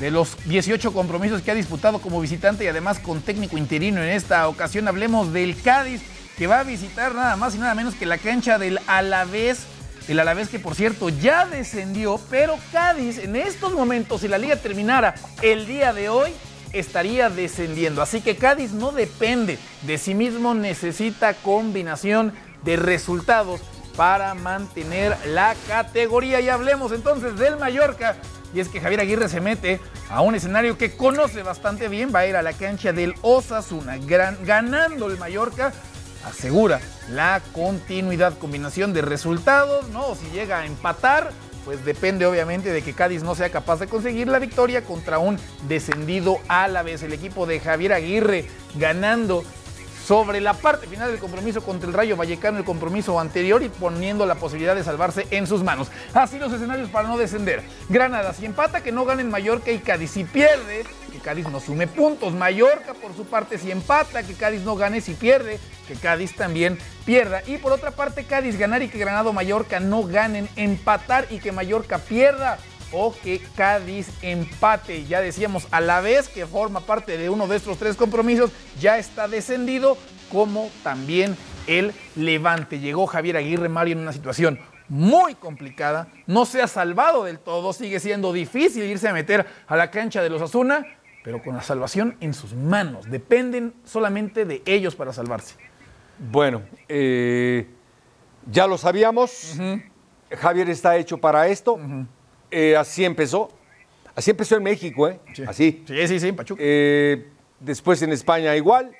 de 0.00 0.10
los 0.10 0.36
18 0.46 0.92
compromisos 0.92 1.42
que 1.42 1.50
ha 1.50 1.54
disputado 1.54 2.00
como 2.00 2.20
visitante 2.20 2.64
y 2.64 2.68
además 2.68 2.98
con 2.98 3.20
técnico 3.20 3.58
interino 3.58 4.02
en 4.02 4.08
esta 4.08 4.48
ocasión. 4.48 4.88
Hablemos 4.88 5.32
del 5.32 5.60
Cádiz 5.60 6.02
que 6.36 6.46
va 6.46 6.60
a 6.60 6.64
visitar 6.64 7.14
nada 7.14 7.36
más 7.36 7.54
y 7.54 7.58
nada 7.58 7.74
menos 7.74 7.94
que 7.94 8.06
la 8.06 8.18
cancha 8.18 8.58
del 8.58 8.80
Alavés. 8.86 9.66
El 10.08 10.18
Alavés 10.18 10.48
que 10.48 10.58
por 10.58 10.74
cierto 10.74 11.10
ya 11.10 11.44
descendió, 11.46 12.18
pero 12.30 12.58
Cádiz 12.72 13.18
en 13.18 13.36
estos 13.36 13.74
momentos, 13.74 14.22
si 14.22 14.28
la 14.28 14.38
liga 14.38 14.56
terminara 14.56 15.14
el 15.42 15.66
día 15.66 15.92
de 15.92 16.08
hoy, 16.08 16.32
estaría 16.72 17.30
descendiendo. 17.30 18.02
Así 18.02 18.20
que 18.20 18.36
Cádiz 18.36 18.72
no 18.72 18.92
depende 18.92 19.58
de 19.82 19.98
sí 19.98 20.14
mismo, 20.14 20.54
necesita 20.54 21.34
combinación 21.34 22.32
de 22.62 22.76
resultados 22.76 23.60
para 23.96 24.34
mantener 24.34 25.16
la 25.26 25.54
categoría. 25.66 26.40
Y 26.40 26.48
hablemos 26.48 26.92
entonces 26.92 27.38
del 27.38 27.56
Mallorca. 27.56 28.16
Y 28.52 28.60
es 28.60 28.68
que 28.68 28.80
Javier 28.80 29.00
Aguirre 29.00 29.28
se 29.28 29.40
mete 29.40 29.80
a 30.08 30.22
un 30.22 30.34
escenario 30.34 30.76
que 30.76 30.96
conoce 30.96 31.42
bastante 31.42 31.88
bien. 31.88 32.12
Va 32.14 32.20
a 32.20 32.26
ir 32.26 32.36
a 32.36 32.42
la 32.42 32.52
cancha 32.52 32.92
del 32.92 33.14
Osasuna, 33.22 33.98
ganando 33.98 35.06
el 35.08 35.18
Mallorca. 35.18 35.72
Asegura 36.24 36.80
la 37.10 37.40
continuidad, 37.52 38.36
combinación 38.38 38.92
de 38.92 39.02
resultados, 39.02 39.88
¿no? 39.88 40.14
Si 40.14 40.26
llega 40.30 40.60
a 40.60 40.66
empatar, 40.66 41.30
pues 41.70 41.84
depende 41.84 42.26
obviamente 42.26 42.72
de 42.72 42.82
que 42.82 42.94
Cádiz 42.94 43.22
no 43.22 43.36
sea 43.36 43.48
capaz 43.50 43.78
de 43.78 43.86
conseguir 43.86 44.26
la 44.26 44.40
victoria 44.40 44.82
contra 44.82 45.20
un 45.20 45.38
descendido 45.68 46.38
a 46.48 46.66
la 46.66 46.82
vez. 46.82 47.04
El 47.04 47.12
equipo 47.12 47.46
de 47.46 47.60
Javier 47.60 47.92
Aguirre 47.92 48.46
ganando 48.74 49.44
sobre 50.10 50.40
la 50.40 50.54
parte 50.54 50.88
final 50.88 51.08
del 51.08 51.20
compromiso 51.20 51.62
contra 51.62 51.88
el 51.88 51.94
Rayo 51.94 52.16
Vallecano, 52.16 52.58
el 52.58 52.64
compromiso 52.64 53.20
anterior 53.20 53.62
y 53.62 53.68
poniendo 53.68 54.26
la 54.26 54.34
posibilidad 54.34 54.74
de 54.74 54.82
salvarse 54.82 55.28
en 55.30 55.46
sus 55.46 55.62
manos. 55.62 55.86
Así 56.12 56.36
los 56.36 56.52
escenarios 56.52 56.90
para 56.90 57.06
no 57.06 57.16
descender. 57.16 57.62
Granada, 57.88 58.32
si 58.32 58.44
empata, 58.44 58.82
que 58.82 58.90
no 58.90 59.04
ganen 59.04 59.30
Mallorca 59.30 59.70
y 59.70 59.78
Cádiz. 59.78 60.10
Si 60.10 60.24
pierde, 60.24 60.84
que 61.12 61.20
Cádiz 61.20 61.48
no 61.48 61.60
sume 61.60 61.86
puntos. 61.86 62.32
Mallorca, 62.32 62.94
por 62.94 63.14
su 63.14 63.24
parte, 63.24 63.56
si 63.56 63.70
empata, 63.70 64.24
que 64.24 64.34
Cádiz 64.34 64.62
no 64.62 64.74
gane. 64.74 65.00
Si 65.00 65.14
pierde, 65.14 65.60
que 65.86 65.94
Cádiz 65.94 66.34
también 66.34 66.76
pierda. 67.04 67.44
Y 67.46 67.58
por 67.58 67.70
otra 67.70 67.92
parte, 67.92 68.24
Cádiz 68.24 68.58
ganar 68.58 68.82
y 68.82 68.88
que 68.88 68.98
Granado 68.98 69.32
Mallorca 69.32 69.78
no 69.78 70.02
ganen. 70.02 70.48
Empatar 70.56 71.28
y 71.30 71.38
que 71.38 71.52
Mallorca 71.52 71.98
pierda 71.98 72.58
o 72.92 73.14
que 73.22 73.40
Cádiz 73.56 74.08
empate. 74.22 75.04
Ya 75.06 75.20
decíamos 75.20 75.66
a 75.70 75.80
la 75.80 76.00
vez 76.00 76.28
que 76.28 76.46
forma 76.46 76.80
parte 76.80 77.16
de 77.16 77.30
uno 77.30 77.46
de 77.46 77.56
estos 77.56 77.78
tres 77.78 77.96
compromisos, 77.96 78.50
ya 78.80 78.98
está 78.98 79.28
descendido, 79.28 79.96
como 80.30 80.70
también 80.82 81.36
el 81.66 81.92
Levante. 82.16 82.78
Llegó 82.78 83.06
Javier 83.06 83.36
Aguirre 83.36 83.68
Mario 83.68 83.92
en 83.92 84.00
una 84.00 84.12
situación 84.12 84.58
muy 84.88 85.36
complicada, 85.36 86.08
no 86.26 86.44
se 86.44 86.60
ha 86.60 86.66
salvado 86.66 87.24
del 87.24 87.38
todo, 87.38 87.72
sigue 87.72 88.00
siendo 88.00 88.32
difícil 88.32 88.84
irse 88.84 89.08
a 89.08 89.12
meter 89.12 89.46
a 89.68 89.76
la 89.76 89.90
cancha 89.90 90.20
de 90.20 90.28
los 90.28 90.42
Asuna, 90.42 90.84
pero 91.22 91.40
con 91.42 91.54
la 91.54 91.62
salvación 91.62 92.16
en 92.20 92.34
sus 92.34 92.54
manos. 92.54 93.08
Dependen 93.08 93.72
solamente 93.84 94.44
de 94.44 94.62
ellos 94.66 94.96
para 94.96 95.12
salvarse. 95.12 95.54
Bueno, 96.18 96.62
eh, 96.88 97.68
ya 98.50 98.66
lo 98.66 98.76
sabíamos. 98.76 99.56
Javier 100.38 100.68
está 100.68 100.96
hecho 100.96 101.18
para 101.18 101.46
esto. 101.46 101.78
Eh, 102.50 102.76
así 102.76 103.04
empezó. 103.04 103.50
Así 104.14 104.30
empezó 104.30 104.56
en 104.56 104.62
México, 104.62 105.08
¿eh? 105.08 105.20
Así. 105.46 105.84
Sí, 105.86 106.08
sí, 106.08 106.20
sí, 106.20 106.32
Pachuca. 106.32 106.60
Eh, 106.64 107.28
después 107.60 108.02
en 108.02 108.12
España 108.12 108.54
igual. 108.56 108.90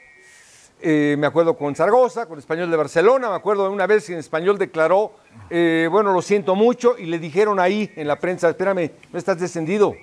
Eh, 0.83 1.15
me 1.19 1.27
acuerdo 1.27 1.59
con 1.59 1.75
Zaragoza, 1.75 2.25
con 2.27 2.39
Español 2.39 2.71
de 2.71 2.77
Barcelona. 2.77 3.29
Me 3.29 3.35
acuerdo 3.37 3.65
de 3.65 3.71
una 3.71 3.87
vez 3.87 4.07
que 4.07 4.13
en 4.15 4.19
Español 4.19 4.57
declaró, 4.57 5.13
eh, 5.51 5.89
bueno, 5.91 6.13
lo 6.13 6.23
siento 6.23 6.55
mucho. 6.55 6.97
Y 6.99 7.05
le 7.07 7.19
dijeron 7.19 7.61
ahí 7.61 7.91
en 7.97 8.07
la 8.09 8.19
prensa, 8.19 8.49
espérame, 8.49 8.91
no 9.13 9.19
estás 9.19 9.39
descendido. 9.39 9.95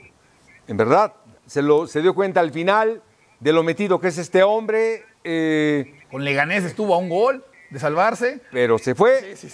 En 0.67 0.77
verdad, 0.77 1.13
se, 1.47 1.61
lo, 1.63 1.87
se 1.87 2.01
dio 2.01 2.13
cuenta 2.13 2.41
al 2.41 2.51
final 2.51 3.01
de 3.39 3.53
lo 3.53 3.63
metido 3.63 3.99
que 3.99 4.09
es 4.09 4.17
este 4.19 4.43
hombre. 4.43 5.03
eh, 5.23 5.95
Con 6.11 6.23
Leganés 6.23 6.63
estuvo 6.63 6.93
a 6.93 6.97
un 6.97 7.09
gol 7.09 7.43
de 7.69 7.79
salvarse. 7.79 8.39
pero 8.51 8.77
se 8.77 8.95
fue. 8.95 9.35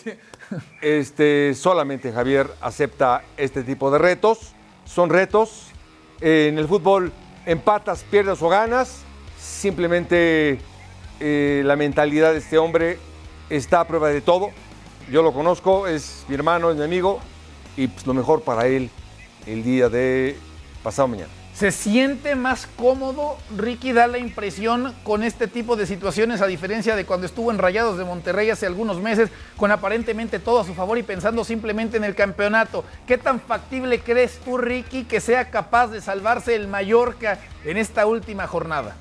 Este, 0.82 1.56
solamente 1.56 2.12
Javier 2.12 2.48
acepta 2.62 3.24
este 3.38 3.64
tipo 3.64 3.90
de 3.90 3.98
retos. 3.98 4.54
Son 4.86 5.10
retos. 5.10 5.72
Eh, 6.22 6.48
en 6.50 6.60
el 6.60 6.68
fútbol 6.68 7.12
empatas, 7.46 8.04
pierdes 8.04 8.40
o 8.42 8.50
ganas. 8.50 9.02
Simplemente 9.40 10.60
eh, 11.20 11.64
la 11.66 11.76
mentalidad 11.76 12.34
de 12.34 12.40
este 12.40 12.60
hombre 12.60 13.00
está 13.50 13.80
a 13.80 13.88
prueba 13.88 14.10
de 14.10 14.22
todo. 14.22 14.50
Yo 15.10 15.24
lo 15.24 15.34
conozco, 15.34 15.88
es 15.88 16.24
mi 16.28 16.36
hermano, 16.36 16.70
es 16.70 16.78
mi 16.78 16.84
amigo. 16.84 17.20
Y 17.76 17.88
pues, 17.88 18.06
lo 18.06 18.14
mejor 18.14 18.44
para 18.44 18.68
él 18.68 18.90
el 19.48 19.64
día 19.64 19.90
de 19.90 20.38
pasado 20.84 21.08
mañana. 21.08 21.43
¿Se 21.54 21.72
siente 21.72 22.34
más 22.34 22.66
cómodo, 22.66 23.38
Ricky, 23.56 23.92
da 23.92 24.08
la 24.08 24.18
impresión 24.18 24.92
con 25.04 25.22
este 25.22 25.48
tipo 25.48 25.76
de 25.76 25.86
situaciones, 25.86 26.42
a 26.42 26.48
diferencia 26.48 26.96
de 26.96 27.06
cuando 27.06 27.28
estuvo 27.28 27.52
en 27.52 27.60
Rayados 27.60 27.96
de 28.00 28.06
Monterrey 28.06 28.50
hace 28.50 28.66
algunos 28.66 29.00
meses, 29.00 29.30
con 29.56 29.70
aparentemente 29.70 30.40
todo 30.40 30.62
a 30.62 30.66
su 30.66 30.74
favor 30.74 30.98
y 30.98 31.04
pensando 31.04 31.44
simplemente 31.44 31.96
en 31.96 32.06
el 32.06 32.16
campeonato? 32.16 32.84
¿Qué 33.06 33.20
tan 33.20 33.40
factible 33.40 34.00
crees 34.00 34.40
tú, 34.40 34.58
Ricky, 34.58 35.04
que 35.04 35.22
sea 35.22 35.52
capaz 35.52 35.90
de 35.90 36.02
salvarse 36.02 36.56
el 36.56 36.68
Mallorca 36.68 37.38
en 37.64 37.78
esta 37.78 38.08
última 38.08 38.48
jornada? 38.48 38.96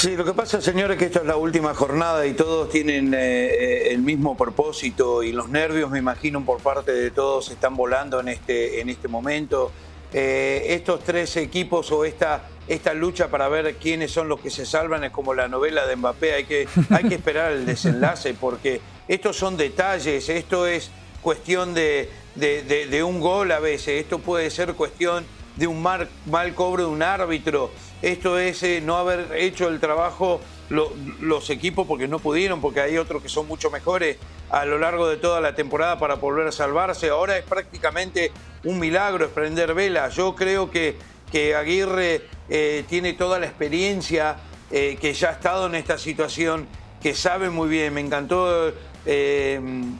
Sí, 0.00 0.16
lo 0.16 0.24
que 0.24 0.32
pasa, 0.32 0.62
señores, 0.62 0.94
es 0.94 0.98
que 0.98 1.04
esta 1.04 1.18
es 1.18 1.26
la 1.26 1.36
última 1.36 1.74
jornada 1.74 2.26
y 2.26 2.32
todos 2.32 2.70
tienen 2.70 3.12
eh, 3.12 3.18
eh, 3.18 3.88
el 3.92 3.98
mismo 3.98 4.34
propósito 4.34 5.22
y 5.22 5.30
los 5.32 5.50
nervios, 5.50 5.90
me 5.90 5.98
imagino, 5.98 6.42
por 6.42 6.62
parte 6.62 6.90
de 6.92 7.10
todos 7.10 7.50
están 7.50 7.76
volando 7.76 8.18
en 8.20 8.28
este, 8.28 8.80
en 8.80 8.88
este 8.88 9.08
momento. 9.08 9.70
Eh, 10.14 10.68
estos 10.70 11.04
tres 11.04 11.36
equipos 11.36 11.92
o 11.92 12.06
esta, 12.06 12.48
esta 12.66 12.94
lucha 12.94 13.28
para 13.28 13.48
ver 13.50 13.76
quiénes 13.76 14.10
son 14.10 14.26
los 14.30 14.40
que 14.40 14.48
se 14.48 14.64
salvan 14.64 15.04
es 15.04 15.10
como 15.10 15.34
la 15.34 15.48
novela 15.48 15.86
de 15.86 15.96
Mbappé, 15.96 16.32
hay 16.32 16.44
que, 16.44 16.66
hay 16.88 17.04
que 17.04 17.16
esperar 17.16 17.52
el 17.52 17.66
desenlace 17.66 18.32
porque 18.32 18.80
estos 19.06 19.36
son 19.36 19.58
detalles, 19.58 20.30
esto 20.30 20.66
es 20.66 20.90
cuestión 21.20 21.74
de- 21.74 22.08
de 22.36 23.02
un 23.04 23.20
gol 23.20 23.52
a 23.52 23.58
veces, 23.60 24.00
esto 24.00 24.18
puede 24.18 24.50
ser 24.50 24.72
cuestión 24.72 25.26
de 25.56 25.66
un 25.66 25.82
mar- 25.82 26.08
mal 26.24 26.54
cobro 26.54 26.84
de 26.84 26.88
un 26.88 27.02
árbitro, 27.02 27.70
esto 28.02 28.38
es 28.38 28.62
eh, 28.62 28.80
no 28.84 28.96
haber 28.96 29.28
hecho 29.36 29.68
el 29.68 29.78
trabajo 29.80 30.40
lo- 30.70 30.92
los 31.20 31.50
equipos 31.50 31.86
porque 31.86 32.08
no 32.08 32.18
pudieron, 32.18 32.60
porque 32.60 32.80
hay 32.80 32.96
otros 32.98 33.22
que 33.22 33.28
son 33.28 33.46
mucho 33.46 33.70
mejores. 33.70 34.16
a 34.50 34.64
lo 34.64 34.78
largo 34.78 35.06
de 35.08 35.16
toda 35.16 35.40
la 35.40 35.54
temporada 35.54 35.96
para 36.00 36.16
volver 36.16 36.48
a 36.48 36.52
salvarse. 36.52 37.08
Ahora 37.10 37.38
es 37.38 37.44
prácticamente 37.44 38.32
un 38.64 38.80
milagro, 38.80 39.24
es 39.26 39.30
prender 39.30 39.74
vela. 39.74 40.08
Yo 40.08 40.34
creo 40.34 40.72
que, 40.72 40.96
que 41.30 41.54
Aguirre 41.54 42.22
eh, 42.48 42.82
tiene 42.88 43.12
toda 43.12 43.38
la 43.38 43.46
experiencia, 43.46 44.38
eh, 44.72 44.98
que 45.00 45.12
ya 45.14 45.28
ha 45.28 45.32
estado 45.34 45.66
en 45.66 45.76
esta 45.76 45.98
situación, 45.98 46.66
que 47.00 47.14
sabe 47.14 47.48
muy 47.48 47.68
bien. 47.68 47.94
Me 47.94 48.00
encantó 48.00 48.72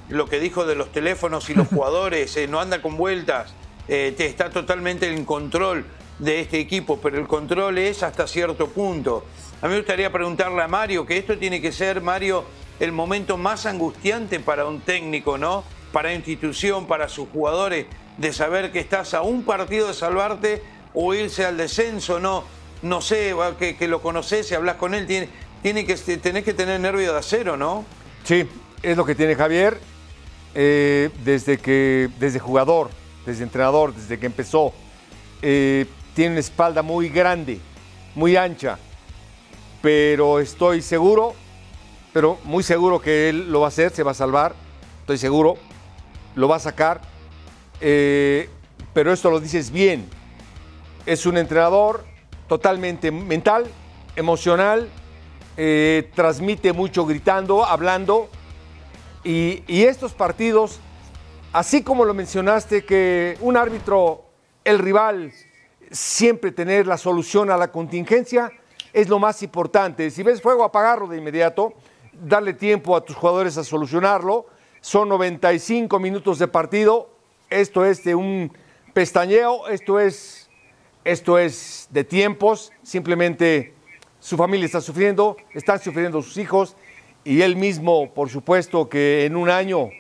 lo 0.09 0.27
que 0.29 0.41
dijo 0.41 0.67
de 0.67 0.75
los 0.75 0.91
teléfonos 0.91 1.49
y 1.49 1.55
los 1.55 1.69
jugadores, 1.73 2.37
no 2.49 2.59
anda 2.61 2.83
con 2.83 2.97
vueltas, 2.97 3.53
te 3.87 4.27
está 4.27 4.51
totalmente 4.51 5.07
en 5.13 5.25
control 5.25 5.85
de 6.21 6.41
este 6.41 6.61
equipo, 6.61 7.01
pero 7.01 7.19
el 7.19 7.27
control 7.27 7.79
es 7.79 8.03
hasta 8.03 8.27
cierto 8.27 8.69
punto. 8.69 9.25
A 9.61 9.67
mí 9.67 9.73
me 9.73 9.79
gustaría 9.79 10.13
preguntarle 10.13 10.63
a 10.63 10.69
Mario, 10.69 11.05
que 11.05 11.17
esto 11.17 11.37
tiene 11.37 11.61
que 11.61 11.73
ser, 11.73 12.01
Mario, 12.01 12.45
el 12.79 12.93
momento 12.93 13.37
más 13.37 13.67
angustiante 13.67 14.39
para 14.39 14.67
un 14.67 14.81
técnico, 14.81 15.39
¿no? 15.39 15.65
Para 15.93 16.15
institución, 16.15 16.87
para 16.87 17.09
sus 17.09 17.29
jugadores, 17.31 17.87
de 18.17 18.33
saber 18.33 18.71
que 18.71 18.81
estás 18.81 19.15
a 19.15 19.23
un 19.23 19.43
partido 19.45 19.89
de 19.89 19.95
salvarte 19.95 20.63
o 20.95 21.15
irse 21.15 21.45
al 21.45 21.57
descenso, 21.57 22.21
no, 22.21 22.45
no 22.83 23.01
sé, 23.01 23.35
que, 23.59 23.77
que 23.77 23.89
lo 23.89 24.03
conoces 24.03 24.51
y 24.51 24.55
hablas 24.55 24.77
con 24.77 24.95
él, 24.95 25.07
tiene, 25.07 25.29
tiene 25.63 25.85
que, 25.85 25.95
tenés 25.97 26.45
que 26.45 26.55
tener 26.55 26.81
nervio 26.81 27.13
de 27.13 27.19
acero, 27.19 27.57
¿no? 27.57 27.85
Sí, 28.25 28.47
es 28.83 28.97
lo 28.97 29.05
que 29.05 29.15
tiene 29.15 29.35
Javier 29.35 29.79
eh, 30.55 31.11
desde 31.25 31.59
que, 31.59 32.09
desde 32.19 32.39
jugador, 32.39 32.91
desde 33.25 33.45
entrenador, 33.45 33.95
desde 33.95 34.19
que 34.19 34.27
empezó. 34.27 34.73
Eh, 35.43 35.87
tiene 36.21 36.33
una 36.33 36.41
espalda 36.41 36.83
muy 36.83 37.09
grande, 37.09 37.61
muy 38.15 38.37
ancha, 38.37 38.79
pero 39.81 40.39
estoy 40.39 40.83
seguro, 40.83 41.35
pero 42.13 42.37
muy 42.45 42.63
seguro 42.63 43.01
que 43.01 43.31
él 43.31 43.51
lo 43.51 43.61
va 43.61 43.69
a 43.69 43.69
hacer, 43.69 43.91
se 43.91 44.03
va 44.03 44.11
a 44.11 44.15
salvar, 44.15 44.55
estoy 45.01 45.17
seguro, 45.17 45.57
lo 46.35 46.47
va 46.47 46.57
a 46.57 46.59
sacar, 46.59 47.01
eh, 47.81 48.51
pero 48.93 49.15
esto 49.15 49.31
lo 49.31 49.41
dices 49.41 49.71
bien. 49.71 50.07
Es 51.07 51.25
un 51.25 51.39
entrenador 51.39 52.05
totalmente 52.49 53.11
mental, 53.11 53.65
emocional, 54.15 54.91
eh, 55.57 56.11
transmite 56.15 56.75
mucho 56.75 57.07
gritando, 57.07 57.65
hablando, 57.65 58.29
y, 59.25 59.63
y 59.67 59.85
estos 59.85 60.13
partidos, 60.13 60.81
así 61.55 61.83
como 61.83 62.05
lo 62.05 62.13
mencionaste, 62.13 62.85
que 62.85 63.39
un 63.41 63.57
árbitro, 63.57 64.27
el 64.65 64.81
rival, 64.81 65.33
siempre 65.91 66.53
tener 66.53 66.87
la 66.87 66.97
solución 66.97 67.51
a 67.51 67.57
la 67.57 67.71
contingencia 67.71 68.53
es 68.93 69.09
lo 69.09 69.19
más 69.19 69.43
importante. 69.43 70.11
Si 70.11 70.23
ves 70.23 70.41
fuego, 70.41 70.65
apagarlo 70.65 71.07
de 71.07 71.19
inmediato, 71.19 71.75
darle 72.13 72.55
tiempo 72.55 72.97
a 72.97 73.05
tus 73.05 73.17
jugadores 73.17 73.57
a 73.57 73.65
solucionarlo. 73.65 74.47
Son 74.81 75.09
95 75.09 75.99
minutos 75.99 76.39
de 76.39 76.49
partido. 76.49 77.11
Esto 77.49 77.85
es 77.85 78.05
de 78.05 78.15
un 78.15 78.53
pestañeo, 78.93 79.69
esto 79.69 80.01
es, 80.01 80.49
esto 81.05 81.39
es 81.39 81.89
de 81.91 82.05
tiempos. 82.05 82.73
Simplemente 82.83 83.75
su 84.21 84.37
familia 84.37 84.67
está 84.67 84.81
sufriendo, 84.81 85.37
están 85.55 85.81
sufriendo 85.81 86.23
sus 86.23 86.37
hijos 86.37 86.77
y 87.25 87.43
él 87.43 87.57
mismo, 87.57 88.13
por 88.13 88.31
supuesto, 88.31 88.89
que 88.89 89.25
en 89.25 89.37
un 89.37 89.51
año 89.51 89.91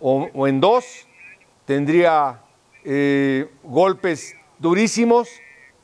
o, 0.00 0.46
en 0.46 0.60
dos 0.60 1.06
tendría 1.64 2.42
eh, 2.84 3.48
golpes 3.62 4.36
durísimos, 4.62 5.28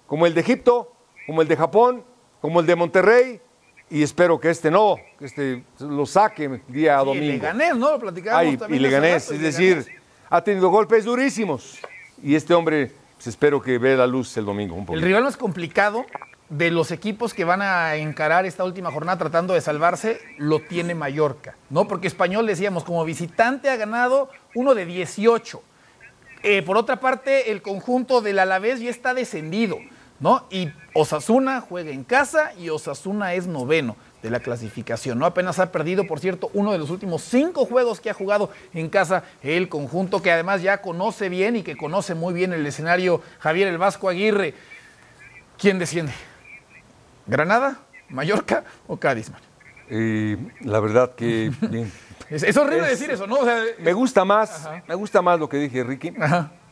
como 0.06 0.24
el 0.26 0.32
de 0.32 0.40
Egipto, 0.40 0.92
como 1.26 1.42
el 1.42 1.48
de 1.48 1.56
Japón, 1.56 2.04
como 2.40 2.60
el 2.60 2.66
de 2.66 2.76
Monterrey, 2.76 3.40
y 3.90 4.02
espero 4.02 4.38
que 4.38 4.48
este 4.50 4.70
no, 4.70 4.96
que 5.18 5.24
este 5.26 5.64
lo 5.80 6.06
saque 6.06 6.60
día 6.68 7.00
Sí, 7.00 7.06
domingo. 7.06 7.26
Leganés, 7.32 7.76
¿no? 7.76 7.90
Lo 7.92 7.98
platicábamos 7.98 8.50
Ay, 8.52 8.56
también 8.56 8.80
y 8.80 8.82
Leganés, 8.82 9.24
rato, 9.24 9.34
es 9.34 9.40
y 9.40 9.42
decir, 9.42 9.76
Leganés. 9.78 10.02
ha 10.30 10.42
tenido 10.42 10.68
golpes 10.70 11.04
durísimos, 11.04 11.78
y 12.22 12.34
este 12.34 12.54
hombre, 12.54 12.92
pues 13.16 13.26
espero 13.26 13.60
que 13.60 13.76
vea 13.78 13.96
la 13.96 14.06
luz 14.06 14.36
el 14.36 14.44
domingo 14.46 14.74
un 14.76 14.86
poco. 14.86 14.96
El 14.96 15.02
rival 15.04 15.24
más 15.24 15.36
complicado 15.36 16.06
de 16.48 16.70
los 16.70 16.92
equipos 16.92 17.34
que 17.34 17.44
van 17.44 17.60
a 17.60 17.96
encarar 17.96 18.46
esta 18.46 18.64
última 18.64 18.90
jornada 18.90 19.18
tratando 19.18 19.52
de 19.54 19.60
salvarse, 19.60 20.18
lo 20.38 20.60
tiene 20.60 20.94
Mallorca, 20.94 21.56
¿no? 21.68 21.86
Porque 21.86 22.06
Español, 22.08 22.46
decíamos, 22.46 22.84
como 22.84 23.04
visitante 23.04 23.68
ha 23.68 23.76
ganado 23.76 24.30
uno 24.54 24.74
de 24.74 24.86
18. 24.86 25.62
Eh, 26.42 26.62
por 26.62 26.76
otra 26.76 27.00
parte, 27.00 27.50
el 27.50 27.62
conjunto 27.62 28.20
del 28.20 28.38
Alavés 28.38 28.80
ya 28.80 28.90
está 28.90 29.14
descendido, 29.14 29.78
¿no? 30.20 30.46
Y 30.50 30.70
Osasuna 30.94 31.60
juega 31.60 31.90
en 31.90 32.04
casa 32.04 32.52
y 32.54 32.68
Osasuna 32.68 33.34
es 33.34 33.46
noveno 33.46 33.96
de 34.22 34.30
la 34.30 34.40
clasificación, 34.40 35.18
¿no? 35.18 35.26
Apenas 35.26 35.58
ha 35.58 35.70
perdido, 35.72 36.06
por 36.06 36.20
cierto, 36.20 36.50
uno 36.54 36.72
de 36.72 36.78
los 36.78 36.90
últimos 36.90 37.22
cinco 37.22 37.64
juegos 37.66 38.00
que 38.00 38.10
ha 38.10 38.14
jugado 38.14 38.50
en 38.74 38.88
casa 38.88 39.24
el 39.42 39.68
conjunto 39.68 40.22
que 40.22 40.30
además 40.30 40.62
ya 40.62 40.80
conoce 40.80 41.28
bien 41.28 41.56
y 41.56 41.62
que 41.62 41.76
conoce 41.76 42.14
muy 42.14 42.34
bien 42.34 42.52
el 42.52 42.66
escenario 42.66 43.22
Javier 43.38 43.68
el 43.68 43.78
Vasco 43.78 44.08
Aguirre. 44.08 44.54
¿Quién 45.56 45.78
desciende? 45.78 46.12
¿Granada, 47.26 47.80
Mallorca 48.08 48.64
o 48.86 48.96
Cádiz? 48.96 49.30
la 49.88 50.80
verdad 50.80 51.14
que. 51.14 51.50
Es, 52.30 52.42
es 52.42 52.56
horrible 52.56 52.84
Es- 52.92 52.98
decir 52.98 53.10
eso, 53.10 53.26
¿no? 53.26 53.36
O 53.36 53.44
sea, 53.44 53.62
Me 53.78 53.92
gusta 53.92 54.24
más, 54.24 54.68
me 54.86 54.94
gusta 54.94 55.22
más 55.22 55.38
lo 55.38 55.48
que 55.48 55.56
dije 55.58 55.82
Ricky. 55.84 56.12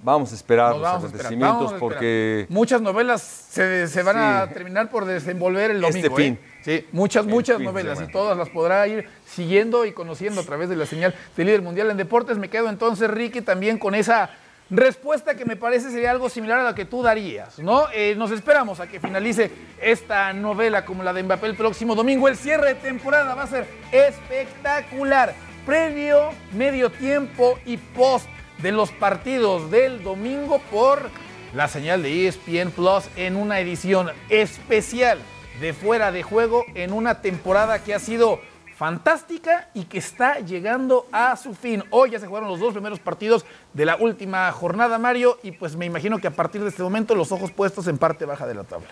Vamos 0.02 0.30
a 0.30 0.34
esperar 0.34 0.68
Nos 0.70 0.74
los 0.76 0.82
vamos 0.82 1.04
acontecimientos 1.04 1.48
vamos 1.56 1.72
a 1.72 1.74
esperar. 1.76 1.92
porque 1.94 2.46
Muchas 2.50 2.80
novelas 2.82 3.22
se, 3.22 3.88
se 3.88 4.02
van 4.02 4.16
a 4.18 4.46
terminar 4.52 4.90
por 4.90 5.04
desenvolver 5.06 5.70
el 5.70 5.82
Este 5.84 6.08
domingo. 6.08 6.16
fin. 6.16 6.34
¿eh? 6.34 6.62
Sí, 6.62 6.86
muchas, 6.92 7.24
muchas 7.26 7.56
fin 7.56 7.66
novelas 7.66 8.00
y 8.02 8.12
todas 8.12 8.36
las 8.36 8.48
podrá 8.50 8.86
ir 8.86 9.08
siguiendo 9.24 9.84
y 9.86 9.92
conociendo 9.92 10.40
a 10.42 10.44
través 10.44 10.68
de 10.68 10.76
la 10.76 10.84
señal 10.86 11.14
de 11.36 11.44
líder 11.44 11.62
mundial 11.62 11.90
en 11.90 11.96
deportes. 11.96 12.36
Me 12.38 12.48
quedo 12.50 12.68
entonces, 12.68 13.10
Ricky, 13.10 13.40
también 13.40 13.78
con 13.78 13.94
esa 13.94 14.30
respuesta 14.70 15.36
que 15.36 15.44
me 15.44 15.56
parece 15.56 15.90
sería 15.90 16.10
algo 16.10 16.28
similar 16.28 16.60
a 16.60 16.64
la 16.64 16.74
que 16.74 16.84
tú 16.84 17.02
darías, 17.02 17.58
¿no? 17.58 17.84
Eh, 17.92 18.14
nos 18.16 18.30
esperamos 18.30 18.80
a 18.80 18.86
que 18.86 19.00
finalice 19.00 19.50
esta 19.80 20.32
novela 20.32 20.84
como 20.84 21.02
la 21.02 21.12
de 21.12 21.22
Mbappé 21.22 21.46
el 21.46 21.56
próximo 21.56 21.94
domingo. 21.94 22.28
El 22.28 22.36
cierre 22.36 22.74
de 22.74 22.74
temporada 22.76 23.34
va 23.34 23.44
a 23.44 23.46
ser 23.46 23.66
espectacular. 23.92 25.34
Previo, 25.64 26.30
medio 26.52 26.90
tiempo 26.90 27.58
y 27.64 27.76
post 27.76 28.28
de 28.58 28.72
los 28.72 28.90
partidos 28.92 29.70
del 29.70 30.02
domingo 30.02 30.60
por 30.70 31.10
la 31.54 31.68
señal 31.68 32.02
de 32.02 32.28
ESPN 32.28 32.70
Plus 32.70 33.04
en 33.16 33.36
una 33.36 33.60
edición 33.60 34.10
especial 34.28 35.18
de 35.60 35.72
fuera 35.72 36.12
de 36.12 36.22
juego 36.22 36.64
en 36.74 36.92
una 36.92 37.20
temporada 37.20 37.82
que 37.82 37.94
ha 37.94 37.98
sido 37.98 38.40
fantástica 38.76 39.70
y 39.72 39.84
que 39.84 39.98
está 39.98 40.40
llegando 40.40 41.06
a 41.10 41.34
su 41.36 41.54
fin. 41.54 41.82
Hoy 41.90 42.10
ya 42.10 42.20
se 42.20 42.26
jugaron 42.26 42.48
los 42.48 42.60
dos 42.60 42.74
primeros 42.74 43.00
partidos 43.00 43.46
de 43.72 43.86
la 43.86 43.96
última 43.96 44.52
jornada, 44.52 44.98
Mario, 44.98 45.38
y 45.42 45.52
pues 45.52 45.76
me 45.76 45.86
imagino 45.86 46.18
que 46.18 46.26
a 46.26 46.30
partir 46.30 46.62
de 46.62 46.68
este 46.68 46.82
momento 46.82 47.14
los 47.14 47.32
ojos 47.32 47.50
puestos 47.52 47.86
en 47.86 47.96
parte 47.96 48.26
baja 48.26 48.46
de 48.46 48.54
la 48.54 48.64
tabla. 48.64 48.88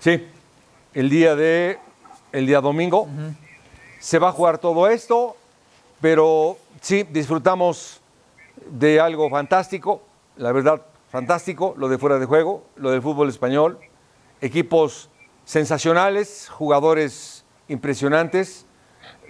sí, 0.00 0.26
el 0.94 1.10
día 1.10 1.36
de 1.36 1.78
el 2.32 2.46
día 2.46 2.60
domingo 2.60 3.08
se 3.98 4.18
va 4.18 4.28
a 4.28 4.32
jugar 4.32 4.58
todo 4.58 4.88
esto, 4.88 5.36
pero 6.00 6.56
sí 6.80 7.02
disfrutamos 7.02 8.00
de 8.70 9.00
algo 9.00 9.28
fantástico, 9.28 10.02
la 10.36 10.52
verdad 10.52 10.80
fantástico, 11.10 11.74
lo 11.76 11.88
de 11.88 11.98
fuera 11.98 12.18
de 12.18 12.24
juego, 12.24 12.64
lo 12.76 12.90
del 12.90 13.02
fútbol 13.02 13.28
español, 13.28 13.78
equipos 14.40 15.10
sensacionales, 15.44 16.48
jugadores 16.48 17.44
impresionantes, 17.68 18.64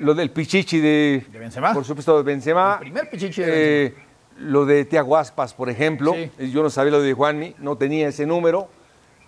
lo 0.01 0.15
del 0.15 0.31
Pichichi 0.31 0.81
de, 0.81 1.25
De 1.31 1.39
Benzema. 1.39 1.73
por 1.73 1.85
supuesto 1.85 2.17
de 2.17 2.23
Benzema, 2.25 2.75
El 2.75 2.81
primer 2.81 3.09
Pichichi 3.11 3.43
de 3.43 3.87
Eh, 3.87 3.95
lo 4.39 4.65
de 4.67 4.85
Tiago 4.85 5.17
Aspas, 5.17 5.55
por 5.55 5.69
ejemplo, 5.71 6.13
Sí. 6.15 6.31
Eh, 6.39 6.51
yo 6.51 6.63
no 6.63 6.71
sabía 6.71 6.93
lo 6.93 7.01
de 7.03 7.13
Juanmi, 7.13 7.55
no 7.59 7.77
tenía 7.77 8.09
ese 8.09 8.27
número, 8.27 8.69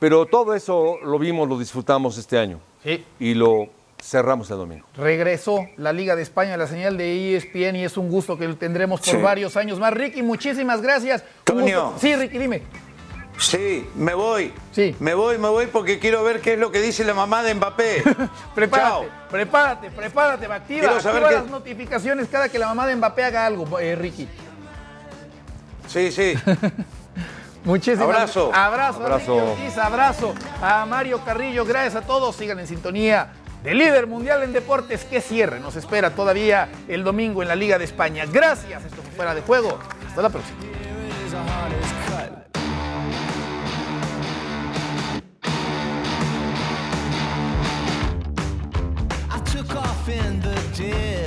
pero 0.01 0.27
todo 0.27 0.55
eso 0.55 0.99
lo 1.05 1.19
vimos, 1.19 1.49
lo 1.49 1.59
disfrutamos 1.59 2.19
este 2.19 2.39
año 2.39 2.61
Sí. 2.83 3.05
y 3.21 3.35
lo 3.35 3.69
cerramos 4.03 4.51
el 4.51 4.57
domingo. 4.57 4.85
Regresó 4.97 5.69
la 5.77 5.93
Liga 5.93 6.17
de 6.17 6.23
España, 6.23 6.57
la 6.57 6.67
señal 6.67 6.97
de 6.97 7.05
E 7.13 7.37
ESPN, 7.37 7.77
y 7.77 7.85
es 7.85 7.97
un 7.97 8.11
gusto 8.11 8.37
que 8.37 8.49
lo 8.49 8.57
tendremos 8.57 9.01
por 9.01 9.15
Sí. 9.15 9.23
varios 9.23 9.57
años 9.57 9.79
más. 9.79 9.93
Ricky, 9.95 10.23
muchísimas 10.23 10.83
gracias. 10.83 11.23
Un 11.53 11.59
Toño. 11.61 11.85
gusto. 11.93 12.01
Sí, 12.01 12.17
Ricky, 12.17 12.39
dime. 12.39 12.63
Sí, 13.43 13.89
me 13.97 14.15
voy. 14.15 14.53
Sí. 14.71 14.95
Me 15.01 15.15
voy, 15.15 15.37
me 15.39 15.49
voy 15.49 15.67
porque 15.67 15.99
quiero 15.99 16.23
ver 16.23 16.41
qué 16.41 16.55
es 16.55 16.59
lo 16.59 16.71
que 16.71 16.81
dice 16.81 17.05
la 17.05 17.15
mamá 17.15 17.43
de 17.43 17.55
Mbappé. 17.55 18.03
Prepárate, 18.55 18.91
Chao. 18.91 19.05
prepárate, 19.31 19.91
prepárate, 19.91 20.47
activa, 20.47 20.87
Quiero 20.87 21.01
saber 21.01 21.25
activa 21.25 21.43
las 21.43 21.51
notificaciones 21.51 22.29
cada 22.29 22.49
que 22.49 22.59
la 22.59 22.69
mamá 22.69 22.87
de 22.87 22.97
Mbappé 22.97 23.25
haga 23.25 23.47
algo, 23.47 23.79
eh, 23.79 23.97
Ricky. 23.97 24.29
Sí, 25.89 26.13
sí. 26.13 26.35
Muchísimas 27.65 28.09
Abrazo. 28.09 28.51
Abrazo, 28.55 29.03
Abrazo. 29.03 29.35
Ricky 29.39 29.63
Ortiz, 29.63 29.79
abrazo 29.79 30.35
a 30.61 30.87
Mario 30.87 31.21
Carrillo. 31.25 31.65
Gracias 31.65 31.97
a 31.97 32.07
todos. 32.07 32.35
Sigan 32.35 32.59
en 32.59 32.67
sintonía 32.67 33.33
de 33.63 33.75
líder 33.75 34.07
mundial 34.07 34.43
en 34.43 34.53
deportes. 34.53 35.05
Que 35.05 35.21
cierre 35.21 35.61
nos 35.61 35.77
espera 35.77 36.11
todavía 36.11 36.69
el 36.89 37.05
domingo 37.05 37.43
en 37.43 37.49
la 37.49 37.55
Liga 37.55 37.79
de 37.79 37.85
España. 37.85 38.25
Gracias. 38.27 38.85
Esto 38.85 39.03
fue 39.03 39.13
fuera 39.13 39.35
de 39.35 39.43
juego. 39.43 39.79
Hasta 40.09 40.23
la 40.23 40.31
próxima. 40.31 40.59
Defend 50.05 50.35
in 50.35 50.41
the 50.41 50.55
dead. 50.77 51.22